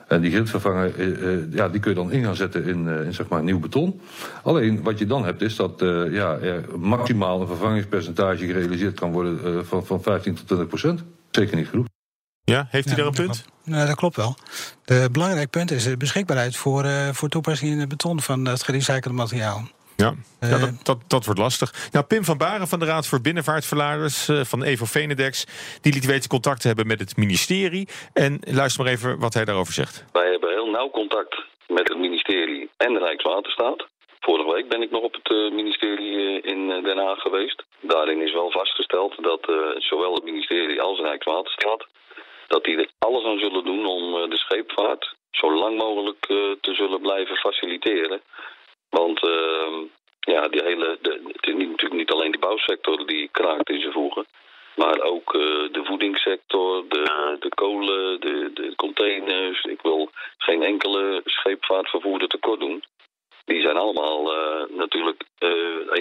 En 0.07 0.21
die 0.21 0.31
grindvervanger, 0.31 0.91
ja, 1.55 1.69
die 1.69 1.79
kun 1.79 1.91
je 1.91 1.97
dan 1.97 2.11
in 2.11 2.23
gaan 2.23 2.35
zetten 2.35 2.65
in, 2.65 2.87
in 2.87 3.13
zeg 3.13 3.27
maar 3.27 3.43
nieuw 3.43 3.59
beton. 3.59 4.01
Alleen 4.43 4.83
wat 4.83 4.99
je 4.99 5.05
dan 5.05 5.25
hebt 5.25 5.41
is 5.41 5.55
dat 5.55 5.73
ja, 6.11 6.37
er 6.37 6.65
maximaal 6.79 7.41
een 7.41 7.47
vervangingspercentage 7.47 8.45
gerealiseerd 8.45 8.99
kan 8.99 9.11
worden 9.11 9.65
van, 9.65 9.85
van 9.85 10.01
15 10.01 10.33
tot 10.33 10.45
20 10.45 10.67
procent. 10.67 11.03
Zeker 11.31 11.55
niet 11.57 11.67
genoeg. 11.67 11.98
Ja, 12.49 12.67
heeft 12.69 12.87
u 12.87 12.89
Ja, 12.89 12.95
daar 12.95 13.05
een 13.05 13.13
punt? 13.13 13.45
Nou, 13.63 13.87
dat 13.87 13.95
klopt 13.95 14.15
wel. 14.15 14.35
De 14.85 15.09
belangrijk 15.11 15.49
punt 15.49 15.71
is 15.71 15.83
de 15.83 15.97
beschikbaarheid 15.97 16.55
voor, 16.55 16.83
eh, 16.83 17.09
voor 17.09 17.29
toepassing 17.29 17.71
in 17.71 17.79
het 17.79 17.89
beton 17.89 18.19
van 18.21 18.45
het 18.45 18.63
gerecyclede 18.63 19.13
materiaal. 19.13 19.61
Ja, 19.95 20.13
ja 20.39 20.47
Eh. 20.47 20.59
dat, 20.61 20.69
dat, 20.83 20.97
dat 21.07 21.25
wordt 21.25 21.39
lastig. 21.39 21.89
Nou, 21.91 22.05
Pim 22.05 22.23
van 22.23 22.37
Baren 22.37 22.67
van 22.67 22.79
de 22.79 22.85
Raad 22.85 23.07
voor 23.07 23.21
Binnenvaartverladers 23.21 24.27
eh, 24.27 24.43
van 24.43 24.63
Evo 24.63 24.85
Venedex... 24.85 25.45
die 25.81 25.93
liet 25.93 26.05
weten 26.05 26.29
contact 26.29 26.61
te 26.61 26.67
hebben 26.67 26.87
met 26.87 26.99
het 26.99 27.17
ministerie. 27.17 27.87
En 28.13 28.39
luister 28.45 28.83
maar 28.83 28.91
even 28.93 29.19
wat 29.19 29.33
hij 29.33 29.45
daarover 29.45 29.73
zegt. 29.73 30.05
Wij 30.11 30.29
hebben 30.31 30.49
heel 30.49 30.69
nauw 30.69 30.89
contact 30.89 31.43
met 31.67 31.87
het 31.87 31.97
ministerie 31.97 32.69
en 32.77 32.93
de 32.93 32.99
Rijkswaterstaat. 32.99 33.87
Vorige 34.19 34.53
week 34.53 34.69
ben 34.69 34.81
ik 34.81 34.91
nog 34.91 35.01
op 35.03 35.13
het 35.13 35.53
ministerie 35.53 36.41
in 36.41 36.67
Den 36.83 36.97
Haag 36.97 37.19
geweest. 37.19 37.63
Daarin 37.81 38.21
is 38.21 38.33
wel 38.33 38.51
vastgesteld 38.51 39.23
dat 39.23 39.39
eh, 39.49 39.55
zowel 39.77 40.13
het 40.13 40.23
ministerie 40.23 40.81
als 40.81 40.99
Rijkswaterstaat... 40.99 41.87
dat 42.49 42.63
die 42.63 42.77
er 42.77 42.89
alles 42.99 43.23
aan 43.23 43.39
zullen 43.39 43.65
doen 43.65 43.85
om 43.85 44.15
eh, 44.15 44.29
de 44.29 44.37
scheepvaart 44.37 45.15
zo 45.31 45.53
lang 45.53 45.77
mogelijk 45.77 46.25
eh, 46.27 46.51
te 46.61 46.73
zullen 46.73 47.01
blijven 47.01 47.35
faciliteren. 47.35 48.21
Want 48.89 49.23
eh, 49.23 49.77
ja, 50.19 50.47
die 50.47 50.63
hele, 50.63 50.97
de, 51.01 51.21
het 51.27 51.47
is 51.47 51.53
niet, 51.53 51.69
natuurlijk 51.69 51.99
niet 51.99 52.11
alleen 52.11 52.31
de 52.31 52.37
bouwsector 52.37 53.07
die 53.07 53.29
kraakt 53.31 53.69
in 53.69 53.81
zijn 53.81 53.93
voegen. 53.93 54.25
Maar 54.75 55.01
ook 55.01 55.33
eh, 55.33 55.41
de 55.71 55.81
voedingssector, 55.83 56.87
de, 56.89 57.35
de 57.39 57.49
kolen, 57.49 58.19
de, 58.19 58.51
de 58.53 58.75
containers. 58.75 59.63
Ik 59.63 59.81
wil 59.81 60.09
geen 60.37 60.63
enkele 60.63 61.21
scheepvaartvervoerder 61.25 62.27
tekort 62.27 62.59
doen. 62.59 62.83
Die 63.51 63.61
zijn 63.61 63.77
allemaal 63.77 64.33
eh, 64.33 64.77
natuurlijk 64.77 65.23
eh, 65.37 65.49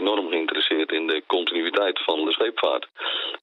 enorm 0.00 0.28
geïnteresseerd 0.28 0.90
in 0.92 1.06
de 1.06 1.22
continuïteit 1.26 1.98
van 2.04 2.24
de 2.24 2.32
scheepvaart. 2.32 2.88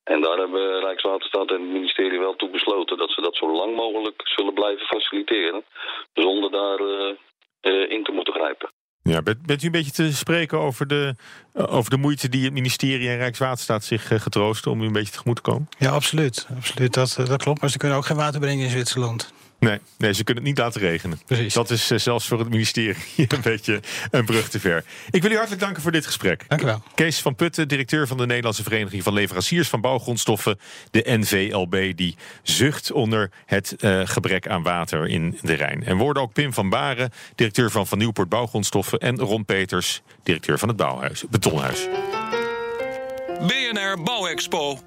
En 0.03 0.21
daar 0.21 0.37
hebben 0.37 0.79
Rijkswaterstaat 0.79 1.49
en 1.49 1.61
het 1.61 1.71
ministerie 1.71 2.19
wel 2.19 2.35
toe 2.35 2.49
besloten 2.49 2.97
dat 2.97 3.11
ze 3.11 3.21
dat 3.21 3.35
zo 3.35 3.55
lang 3.55 3.75
mogelijk 3.75 4.21
zullen 4.23 4.53
blijven 4.53 4.85
faciliteren. 4.85 5.63
Zonder 6.13 6.51
daar 6.51 6.79
eh, 6.79 7.15
eh, 7.61 7.91
in 7.91 8.03
te 8.03 8.11
moeten 8.11 8.33
grijpen. 8.33 8.69
Ja, 9.01 9.21
bent, 9.21 9.45
bent 9.45 9.63
u 9.63 9.65
een 9.65 9.71
beetje 9.71 9.91
te 9.91 10.13
spreken 10.13 10.59
over 10.59 10.87
de, 10.87 11.15
over 11.53 11.89
de 11.89 11.97
moeite 11.97 12.29
die 12.29 12.43
het 12.43 12.53
ministerie 12.53 13.09
en 13.09 13.17
Rijkswaterstaat 13.17 13.83
zich 13.83 14.23
getroosten... 14.23 14.71
om 14.71 14.81
u 14.81 14.85
een 14.85 14.91
beetje 14.91 15.13
tegemoet 15.13 15.35
te 15.35 15.49
komen? 15.51 15.69
Ja, 15.77 15.91
absoluut. 15.91 16.47
absoluut. 16.55 16.93
Dat, 16.93 17.15
dat 17.27 17.43
klopt. 17.43 17.61
Maar 17.61 17.69
ze 17.69 17.77
kunnen 17.77 17.97
ook 17.97 18.05
geen 18.05 18.17
water 18.17 18.39
brengen 18.39 18.63
in 18.63 18.69
Zwitserland. 18.69 19.33
Nee, 19.59 19.79
nee, 19.97 20.13
ze 20.13 20.23
kunnen 20.23 20.43
het 20.43 20.53
niet 20.53 20.63
laten 20.63 20.81
regenen. 20.81 21.19
Precies. 21.25 21.53
Dat 21.53 21.69
is 21.69 21.91
eh, 21.91 21.97
zelfs 21.97 22.27
voor 22.27 22.39
het 22.39 22.49
ministerie 22.49 22.95
een 23.27 23.41
beetje 23.41 23.79
een 24.11 24.25
brug 24.25 24.49
te 24.49 24.59
ver. 24.59 24.83
Ik 25.09 25.21
wil 25.21 25.31
u 25.31 25.35
hartelijk 25.35 25.61
danken 25.61 25.81
voor 25.81 25.91
dit 25.91 26.05
gesprek. 26.05 26.45
Dank 26.47 26.61
u 26.61 26.65
wel. 26.65 26.83
Kees 26.95 27.19
van 27.19 27.35
Putten, 27.35 27.67
directeur 27.67 28.07
van 28.07 28.17
de 28.17 28.25
Nederlandse 28.25 28.63
Vereniging 28.63 29.03
van 29.03 29.13
Leveranciers 29.13 29.69
van 29.69 29.81
Bouwgrondstoffen, 29.81 30.59
de 30.91 31.03
NVLB, 31.05 31.95
die 31.95 32.15
zucht 32.43 32.91
onder 32.91 33.31
het 33.45 33.75
eh, 33.79 34.01
gebrek 34.03 34.47
aan 34.47 34.63
water 34.63 35.07
in 35.07 35.37
de 35.41 35.53
Rijn. 35.53 35.83
En 35.83 35.97
worden 35.97 36.23
ook 36.23 36.33
Pim 36.33 36.53
van 36.53 36.69
Baren, 36.69 37.11
directeur 37.35 37.71
van 37.71 37.87
Van 37.87 37.97
Nieuwpoort 37.97 38.29
Bouwgrondstoffen, 38.29 38.99
en 38.99 39.19
Ron 39.19 39.45
Peters, 39.45 40.01
directeur 40.23 40.59
van 40.59 40.67
het 40.67 40.77
Bouwhuis, 40.77 41.23
Betonhuis. 41.29 41.87
BNR 43.39 44.03
Bouwexpo. 44.03 44.79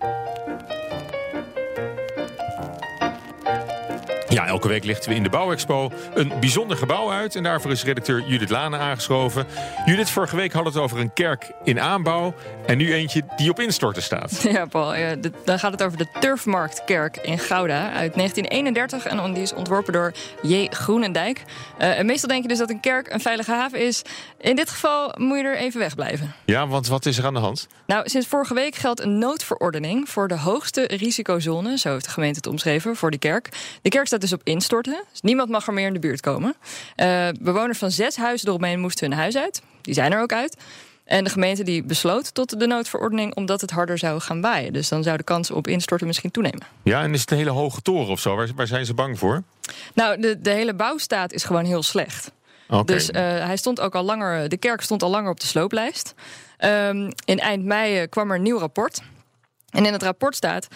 Ja, 4.29 4.47
elke 4.47 4.69
week 4.69 4.85
lichten 4.85 5.11
we 5.11 5.17
in 5.17 5.23
de 5.23 5.29
Bouwexpo 5.29 5.91
een 6.15 6.33
bijzonder 6.41 6.77
gebouw 6.77 7.11
uit. 7.11 7.37
En 7.37 7.43
daarvoor 7.43 7.71
is 7.71 7.85
redacteur 7.85 8.23
Judith 8.27 8.51
Lane 8.51 8.77
aangeschoven. 8.79 9.47
Judith, 9.87 10.11
vorige 10.11 10.37
week 10.37 10.53
we 10.63 10.69
het 10.69 10.77
over 10.77 10.99
een 10.99 11.13
kerk 11.13 11.51
in 11.65 11.81
aanbouw. 11.81 12.35
En 12.67 12.79
nu 12.79 12.93
eentje 12.95 13.23
die 13.37 13.51
op 13.51 13.61
instorten 13.61 14.03
staat. 14.03 14.43
Ja, 14.59 14.67
Paul. 14.67 14.95
ja, 14.97 15.15
de- 15.15 15.33
dan 15.45 15.59
gaat 15.59 15.73
het 15.73 15.83
over 15.83 15.99
de 15.99 16.07
Turfmarktkerk 16.21 17.17
in 17.17 17.39
Gouda 17.39 17.83
uit 17.93 18.15
1931. 18.15 19.07
En 19.07 19.19
die 19.35 19.43
is 19.43 19.55
ontworpen 19.55 19.93
door 19.93 20.13
J. 20.43 20.67
Groenendijk. 20.71 21.43
Eh, 21.79 21.99
en 21.99 22.07
meestal 22.07 22.29
denk 22.29 22.43
je 22.43 22.49
dus 22.49 22.59
dat 22.59 22.71
een 22.71 22.81
kerk 22.81 23.13
een 23.13 23.21
veilige 23.21 23.53
haven 23.53 23.81
is. 23.81 24.03
In 24.39 24.57
dit 24.57 24.71
geval 24.71 25.15
moet 25.19 25.39
je 25.39 25.45
er 25.45 25.57
even 25.57 25.81
wegblijven. 25.81 26.35
Ja, 26.45 26.67
want 26.67 26.87
wat 26.89 27.07
is 27.07 27.19
er 27.19 27.27
aan 27.27 27.35
de 27.35 27.41
hand? 27.41 27.67
Nou, 27.87 28.09
sinds 28.09 28.27
vorige 28.27 28.55
week 28.55 28.75
geldt 28.75 29.01
een 29.01 29.19
noodverordening 29.19 30.09
voor 30.09 30.29
de 30.29 30.39
hoogste 30.39 30.83
risicozone, 30.87 31.79
zo 31.79 31.93
heeft 31.93 32.05
de 32.05 32.11
gemeente 32.11 32.37
het 32.37 32.47
omschreven, 32.47 32.97
voor 32.97 33.11
die 33.11 33.21
kerk. 33.21 33.49
De 33.83 33.89
kerk 33.89 34.07
staat 34.07 34.18
dus 34.21 34.33
op 34.33 34.41
instorten, 34.45 35.05
dus 35.11 35.21
niemand 35.21 35.49
mag 35.49 35.67
er 35.67 35.73
meer 35.73 35.87
in 35.87 35.93
de 35.93 35.99
buurt 35.99 36.21
komen. 36.21 36.55
Eh, 36.97 37.29
bewoners 37.41 37.79
van 37.79 37.91
zes 37.91 38.17
huizen 38.17 38.49
eromheen 38.49 38.81
moesten 38.81 39.09
hun 39.09 39.19
huis 39.19 39.37
uit. 39.37 39.63
Die 39.83 39.95
zijn 39.95 40.13
er 40.13 40.21
ook 40.21 40.33
uit. 40.33 40.57
En 41.09 41.25
de 41.25 41.31
gemeente 41.31 41.63
die 41.63 41.83
besloot 41.85 42.35
tot 42.35 42.61
de 42.61 42.67
noodverordening 42.67 43.35
omdat 43.35 43.61
het 43.61 43.71
harder 43.71 43.99
zou 43.99 44.21
gaan 44.21 44.41
waaien. 44.41 44.73
Dus 44.73 44.89
dan 44.89 45.03
zou 45.03 45.17
de 45.17 45.23
kans 45.23 45.51
op 45.51 45.67
instorten 45.67 46.07
misschien 46.07 46.31
toenemen. 46.31 46.63
Ja, 46.83 47.03
en 47.03 47.15
is 47.15 47.21
het 47.21 47.31
een 47.31 47.37
hele 47.37 47.51
hoge 47.51 47.83
toren 47.83 48.09
of 48.09 48.21
zo? 48.21 48.37
Waar, 48.37 48.49
waar 48.57 48.67
zijn 48.67 48.87
ze 48.87 48.95
bang 48.95 49.19
voor? 49.19 49.43
Nou, 49.95 50.21
de, 50.21 50.41
de 50.41 50.51
hele 50.51 50.75
bouwstaat 50.75 51.33
is 51.33 51.45
gewoon 51.45 51.65
heel 51.65 51.83
slecht. 51.83 52.33
Oké. 52.69 52.93
Dus 52.93 53.11
eh, 53.11 53.23
hij 53.23 53.57
stond 53.57 53.81
ook 53.81 53.95
al 53.95 54.03
langer, 54.03 54.49
de 54.49 54.57
kerk 54.57 54.81
stond 54.81 55.03
al 55.03 55.11
langer 55.11 55.31
op 55.31 55.41
de 55.41 55.47
slooplijst. 55.47 56.15
Ehm, 56.57 57.11
in 57.25 57.39
eind 57.39 57.65
mei 57.65 57.99
eh, 57.99 58.09
kwam 58.09 58.31
er 58.31 58.37
een 58.37 58.43
nieuw 58.43 58.59
rapport. 58.59 59.01
En 59.69 59.87
in 59.87 59.93
het 59.93 60.03
rapport 60.03 60.37
staat, 60.37 60.69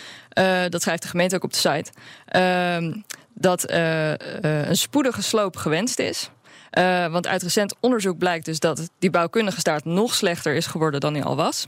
dat 0.68 0.82
schrijft 0.82 1.02
de 1.02 1.08
gemeente 1.08 1.34
ook 1.34 1.44
op 1.44 1.52
de 1.52 1.58
site, 1.58 1.90
ehm, 2.26 2.92
dat 3.34 3.64
eh, 3.64 4.12
eh, 4.12 4.68
een 4.68 4.76
spoedige 4.76 5.22
sloop 5.22 5.56
gewenst 5.56 5.98
is. 5.98 6.30
Eh, 6.70 7.06
want 7.06 7.26
uit 7.26 7.42
recent 7.42 7.74
onderzoek 7.80 8.18
blijkt 8.18 8.44
dus 8.44 8.60
dat 8.60 8.90
die 8.98 9.10
bouwkundige 9.10 9.60
staat 9.60 9.84
nog 9.84 10.14
slechter 10.14 10.54
is 10.54 10.66
geworden 10.66 11.00
dan 11.00 11.14
hij 11.14 11.22
al 11.22 11.36
was. 11.36 11.66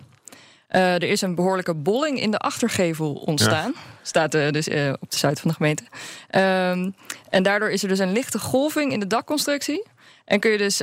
Er 0.68 1.02
is 1.02 1.20
een 1.20 1.34
behoorlijke 1.34 1.74
bolling 1.74 2.20
in 2.20 2.30
de 2.30 2.38
achtergevel 2.38 3.12
ontstaan. 3.12 3.74
Staat 4.02 4.32
dus 4.32 4.68
op 5.00 5.10
de 5.10 5.16
site 5.16 5.40
van 5.40 5.50
de 5.50 5.56
gemeente. 5.56 5.82
Ehm, 6.30 6.90
en 7.30 7.42
daardoor 7.42 7.70
is 7.70 7.82
er 7.82 7.88
dus 7.88 7.98
een 7.98 8.12
lichte 8.12 8.38
golving 8.38 8.92
in 8.92 9.00
de 9.00 9.06
dakconstructie. 9.06 9.86
En 10.24 10.40
kun 10.40 10.50
je 10.50 10.58
dus 10.58 10.76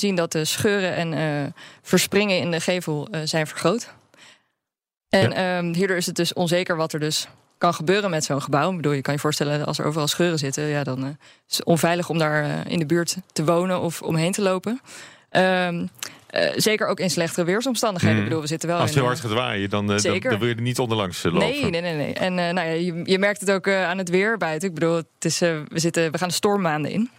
zien 0.00 0.14
dat 0.14 0.32
de 0.32 0.44
scheuren 0.44 0.94
en 0.94 1.54
verspringen 1.82 2.38
in 2.38 2.50
de 2.50 2.60
gevel 2.60 3.08
zijn 3.24 3.46
vergroot. 3.46 3.88
En 5.08 5.32
ehm, 5.32 5.74
hierdoor 5.74 5.96
is 5.96 6.06
het 6.06 6.16
dus 6.16 6.32
onzeker 6.32 6.76
wat 6.76 6.92
er 6.92 7.00
dus 7.00 7.28
kan 7.58 7.74
gebeuren 7.74 8.10
met 8.10 8.24
zo'n 8.24 8.42
gebouw. 8.42 8.70
Ik 8.70 8.76
bedoel, 8.76 8.92
je 8.92 9.02
kan 9.02 9.14
je 9.14 9.20
voorstellen, 9.20 9.66
als 9.66 9.78
er 9.78 9.84
overal 9.84 10.08
scheuren 10.08 10.38
zitten, 10.38 10.64
ja, 10.64 10.84
dan 10.84 11.04
eh, 11.04 11.10
is 11.48 11.56
het 11.56 11.66
onveilig 11.66 12.08
om 12.08 12.18
daar 12.18 12.44
eh, 12.44 12.72
in 12.72 12.78
de 12.78 12.86
buurt 12.86 13.16
te 13.32 13.44
wonen 13.44 13.80
of 13.80 14.02
omheen 14.02 14.32
te 14.32 14.42
lopen. 14.42 14.80
Ehm, 15.30 15.86
eh, 16.26 16.52
zeker 16.56 16.86
ook 16.86 17.00
in 17.00 17.10
slechtere 17.10 17.46
weersomstandigheden. 17.46 18.16
Mm. 18.16 18.22
Ik 18.22 18.28
bedoel, 18.28 18.42
we 18.42 18.48
zitten 18.48 18.68
wel 18.68 18.78
Als 18.78 18.88
het 18.88 18.98
in, 18.98 19.04
heel 19.04 19.12
hard 19.12 19.24
gaat 19.24 19.32
waaien, 19.32 19.70
dan, 19.70 19.86
dan, 19.86 19.98
dan 20.02 20.38
wil 20.38 20.48
je 20.48 20.54
er 20.54 20.60
niet 20.60 20.78
onderlangs 20.78 21.22
lopen. 21.22 21.38
Nee, 21.38 21.64
nee, 21.64 21.80
nee, 21.80 21.94
nee. 21.94 22.14
En 22.14 22.34
nou 22.34 22.54
ja, 22.54 22.62
je, 22.62 23.00
je 23.04 23.18
merkt 23.18 23.40
het 23.40 23.50
ook 23.50 23.68
aan 23.68 23.98
het 23.98 24.08
weer 24.08 24.36
buiten. 24.38 24.68
Ik 24.68 24.74
bedoel, 24.74 24.94
het 24.94 25.06
is, 25.18 25.38
we, 25.38 25.64
zitten, 25.72 26.12
we 26.12 26.18
gaan 26.18 26.28
de 26.28 26.34
stormmaanden 26.34 26.90
in. 26.90 27.10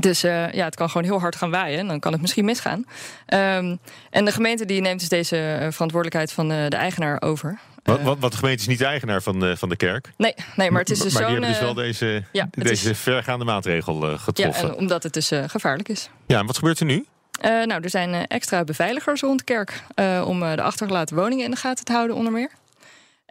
Dus 0.00 0.20
ja, 0.20 0.64
het 0.64 0.74
kan 0.74 0.90
gewoon 0.90 1.06
heel 1.06 1.20
hard 1.20 1.36
gaan 1.36 1.50
waaien. 1.50 1.78
En 1.78 1.86
dan 1.86 2.00
kan 2.00 2.12
het 2.12 2.20
misschien 2.20 2.44
misgaan. 2.44 2.84
Ehm, 3.26 3.76
en 4.10 4.24
de 4.24 4.32
gemeente 4.32 4.64
die 4.64 4.80
neemt 4.80 5.00
dus 5.00 5.08
deze 5.08 5.68
verantwoordelijkheid 5.70 6.32
van 6.32 6.48
de 6.48 6.76
eigenaar 6.76 7.22
over. 7.22 7.58
Wat, 7.82 7.98
Eh, 7.98 8.04
wat, 8.04 8.18
wat 8.18 8.30
de 8.32 8.38
gemeente 8.38 8.60
is 8.62 8.68
niet 8.68 8.78
de 8.78 8.84
eigenaar 8.84 9.22
van 9.22 9.40
de, 9.40 9.56
van 9.56 9.68
de 9.68 9.76
kerk. 9.76 10.12
Nee, 10.16 10.34
nee, 10.56 10.70
maar 10.70 10.80
het 10.80 10.90
is 10.90 11.00
dus 11.00 11.12
maar 11.12 11.22
die 11.22 11.30
hebben 11.32 11.48
dus 11.48 11.58
eh, 11.58 11.64
wel 11.64 11.74
deze, 11.74 12.24
ja, 12.32 12.48
het 12.50 12.64
deze 12.64 12.90
is- 12.90 12.98
vergaande 12.98 13.44
maatregel 13.44 14.04
eh, 14.04 14.10
ja, 14.10 14.16
getroffen. 14.16 14.68
en 14.68 14.74
omdat 14.76 15.02
het 15.02 15.12
dus 15.12 15.30
eh, 15.30 15.44
gevaarlijk 15.46 15.88
is. 15.88 16.08
Ja, 16.26 16.38
en 16.38 16.46
wat 16.46 16.58
gebeurt 16.58 16.80
er 16.80 16.86
nu? 16.86 17.04
Eh, 17.40 17.50
nou, 17.50 17.82
er 17.82 17.90
zijn 17.90 18.14
eh, 18.14 18.20
extra 18.28 18.64
beveiligers 18.64 19.20
rond 19.20 19.38
de 19.38 19.44
kerk 19.44 19.82
eh, 19.94 20.24
om 20.26 20.42
eh, 20.42 20.54
de 20.56 20.62
achtergelaten 20.62 21.16
woningen 21.16 21.44
in 21.44 21.50
de 21.50 21.56
gaten 21.56 21.84
te 21.84 21.92
houden, 21.92 22.16
onder 22.16 22.32
meer. 22.32 22.50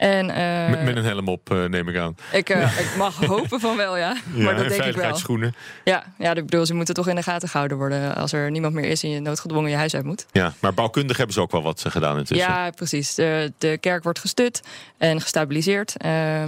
En 0.02 0.30
eh, 0.30 0.70
met, 0.70 0.84
met 0.84 0.96
een 0.96 1.04
helm 1.04 1.28
op, 1.28 1.52
eh, 1.52 1.66
neem 1.66 1.88
ik 1.88 1.98
aan. 1.98 2.16
ik, 2.32 2.50
eh, 2.50 2.80
ik 2.84 2.96
mag 2.98 3.26
hopen 3.26 3.60
van 3.60 3.78
wel, 3.78 3.98
ja. 3.98 4.16
Ja, 4.34 4.44
maar 4.44 4.56
dat 4.56 4.64
en 4.64 4.70
denk 4.70 4.70
ik 4.70 4.70
wel. 4.70 4.78
veiligheidsschoenen. 4.78 5.56
Ja, 5.84 6.04
ja, 6.18 6.36
ik 6.36 6.46
bedoel, 6.46 6.66
ze 6.66 6.74
moeten 6.74 6.94
toch 6.94 7.08
in 7.08 7.16
de 7.16 7.24
gaten 7.24 7.50
gehouden 7.50 7.78
worden 7.78 8.16
als 8.16 8.32
er 8.34 8.52
niemand 8.52 8.74
meer 8.74 8.86
is 8.86 9.04
en 9.04 9.10
je 9.10 9.20
noodgedwongen 9.20 9.70
je 9.70 9.76
huis 9.76 9.96
uit 9.96 10.04
moet. 10.06 10.26
Ja, 10.32 10.54
maar 10.60 10.74
bouwkundig 10.74 11.18
hebben 11.18 11.36
ze 11.36 11.42
ook 11.42 11.52
wel 11.52 11.62
wat 11.62 11.86
gedaan 11.88 12.18
intussen. 12.18 12.48
Ja, 12.48 12.70
precies. 12.70 13.16
De, 13.16 13.54
de 13.58 13.78
kerk 13.78 14.04
wordt 14.04 14.20
gestut 14.20 14.62
en 14.98 15.22
gestabiliseerd. 15.22 15.98
Eh, 15.98 16.42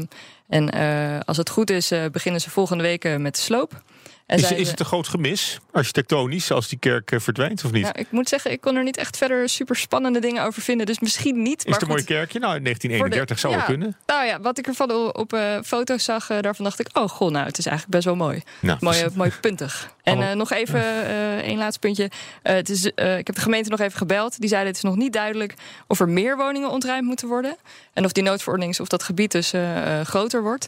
en 0.49 0.69
als 1.25 1.37
het 1.37 1.49
goed 1.49 1.69
is, 1.69 1.91
beginnen 2.11 2.41
ze 2.41 2.49
volgende 2.49 2.83
week 2.83 3.17
met 3.17 3.35
de 3.35 3.41
sloop. 3.41 3.81
Is, 4.34 4.69
het 4.69 4.80
een 4.80 4.86
groot 4.86 5.08
gemis, 5.08 5.60
architectonisch, 5.72 6.52
als 6.52 6.67
die 6.67 6.80
kerk 6.80 7.12
eh, 7.12 7.19
verdwijnt 7.19 7.65
of 7.65 7.72
niet? 7.72 7.84
Nou, 7.84 7.96
ik 8.00 8.08
moet 8.12 8.30
zeggen, 8.30 8.52
ik 8.52 8.62
kon 8.62 8.76
er 8.76 8.84
niet 8.84 8.98
echt 8.98 9.17
verder 9.17 9.50
super 9.50 9.76
spannende 9.76 10.19
dingen 10.19 10.43
over 10.43 10.62
vinden. 10.62 10.86
Dus 10.86 11.00
misschien 11.00 11.41
niet. 11.41 11.60
is 11.60 11.65
maar 11.65 11.74
het 11.74 11.82
een 11.82 11.88
mooi 11.88 12.04
kerkje? 12.04 12.39
Nou, 12.39 12.56
in 12.56 12.62
Voor 12.65 12.74
de- 12.74 12.88
1931 12.89 13.39
zou 13.39 13.54
ja, 13.54 13.60
wel 13.60 13.67
kunnen. 13.67 13.98
Nou 14.06 14.26
ja, 14.26 14.39
wat 14.41 14.58
ik 14.58 14.67
ervan 14.67 15.15
op 15.15 15.34
eh, 15.34 15.58
foto's 15.65 16.04
zag, 16.04 16.30
eh, 16.30 16.39
daarvan 16.39 16.65
dacht 16.65 16.80
ik... 16.80 16.88
oh, 16.93 17.10
goh, 17.10 17.32
nou, 17.32 17.46
het 17.46 17.58
is 17.58 17.65
eigenlijk 17.65 17.96
best 17.96 18.06
wel 18.06 18.28
mooi. 18.28 18.41
Nou, 18.60 18.78
Mooi, 18.82 19.06
mooi 19.15 19.32
puntig. 19.41 19.91
En 20.04 20.38
nog 20.38 20.52
even 20.52 20.84
één 21.43 21.58
laatste 21.58 21.80
puntje. 21.80 22.12
Het 22.41 22.69
is, 22.69 22.86
ik 22.86 23.28
heb 23.28 23.36
de 23.36 23.41
gemeente 23.41 23.69
nog 23.69 23.80
even 23.80 23.98
gebeld. 23.98 24.39
Die 24.39 24.50
zeiden 24.50 24.69
het 24.69 24.78
is 24.84 24.89
nog 24.89 24.96
niet 24.96 25.13
duidelijk 25.13 25.54
of 25.88 26.00
er 26.00 26.10
meer 26.10 26.38
woningen 26.38 26.69
ontruimd 26.69 27.06
moeten 27.06 27.28
worden. 27.28 27.56
En 27.93 28.06
of 28.06 28.12
die 28.12 28.24
noodverordening, 28.24 28.80
of 28.80 28.88
dat 28.88 29.04
gebied 29.04 29.32
dus 29.32 29.54
groter 30.04 30.41
wordt. 30.41 30.67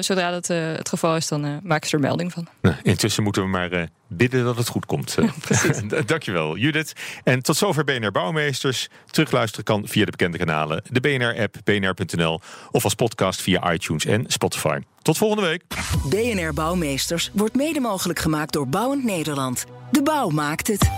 Zodra 0.00 0.30
dat 0.30 0.46
het 0.46 0.88
geval 0.88 1.16
is, 1.16 1.28
dan 1.28 1.60
maken 1.62 1.88
ze 1.88 1.96
er 1.96 2.02
melding 2.02 2.32
van. 2.32 2.46
Nou, 2.60 2.76
intussen 2.90 3.22
moeten 3.22 3.42
we 3.42 3.48
maar 3.48 3.72
eh, 3.72 3.82
bidden 4.08 4.44
dat 4.44 4.56
het 4.56 4.68
goed 4.68 4.86
komt. 4.86 5.14
eh. 5.18 5.30
precies. 5.40 5.80
Dankjewel, 6.06 6.56
Judith. 6.56 6.92
En 7.24 7.42
tot 7.42 7.56
zover 7.56 7.84
BNR 7.84 8.10
Bouwmeesters. 8.10 8.88
Terugluisteren 9.10 9.64
kan 9.64 9.88
via 9.88 10.04
de 10.04 10.10
bekende 10.10 10.38
kanalen. 10.38 10.82
De 10.90 11.00
BNR-app, 11.00 11.56
bnr.nl 11.64 12.40
of 12.70 12.84
als 12.84 12.94
podcast 12.94 13.42
via 13.42 13.72
iTunes 13.72 14.04
en 14.04 14.24
Spotify. 14.26 14.78
Tot 15.02 15.18
volgende 15.18 15.42
week. 15.48 15.62
BNR 16.08 16.52
Bouwmeesters 16.54 17.30
wordt 17.32 17.54
mede 17.54 17.80
mogelijk 17.80 18.18
gemaakt 18.18 18.52
door 18.52 18.68
Bouwend 18.68 19.04
Nederland. 19.04 19.64
De 19.90 20.02
bouw 20.02 20.28
maakt 20.28 20.66
het. 20.66 20.90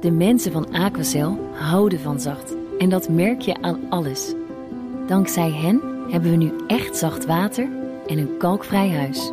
De 0.00 0.10
mensen 0.10 0.52
van 0.52 0.72
Aquacel 0.72 1.50
houden 1.54 2.00
van 2.00 2.20
zacht. 2.20 2.54
En 2.78 2.88
dat 2.88 3.08
merk 3.08 3.40
je 3.40 3.62
aan 3.62 3.80
alles. 3.90 4.32
Dankzij 5.06 5.50
hen 5.50 5.80
hebben 6.10 6.30
we 6.30 6.36
nu 6.36 6.52
echt 6.66 6.96
zacht 6.96 7.26
water 7.26 7.68
en 8.06 8.18
een 8.18 8.36
kalkvrij 8.38 8.90
huis. 8.90 9.32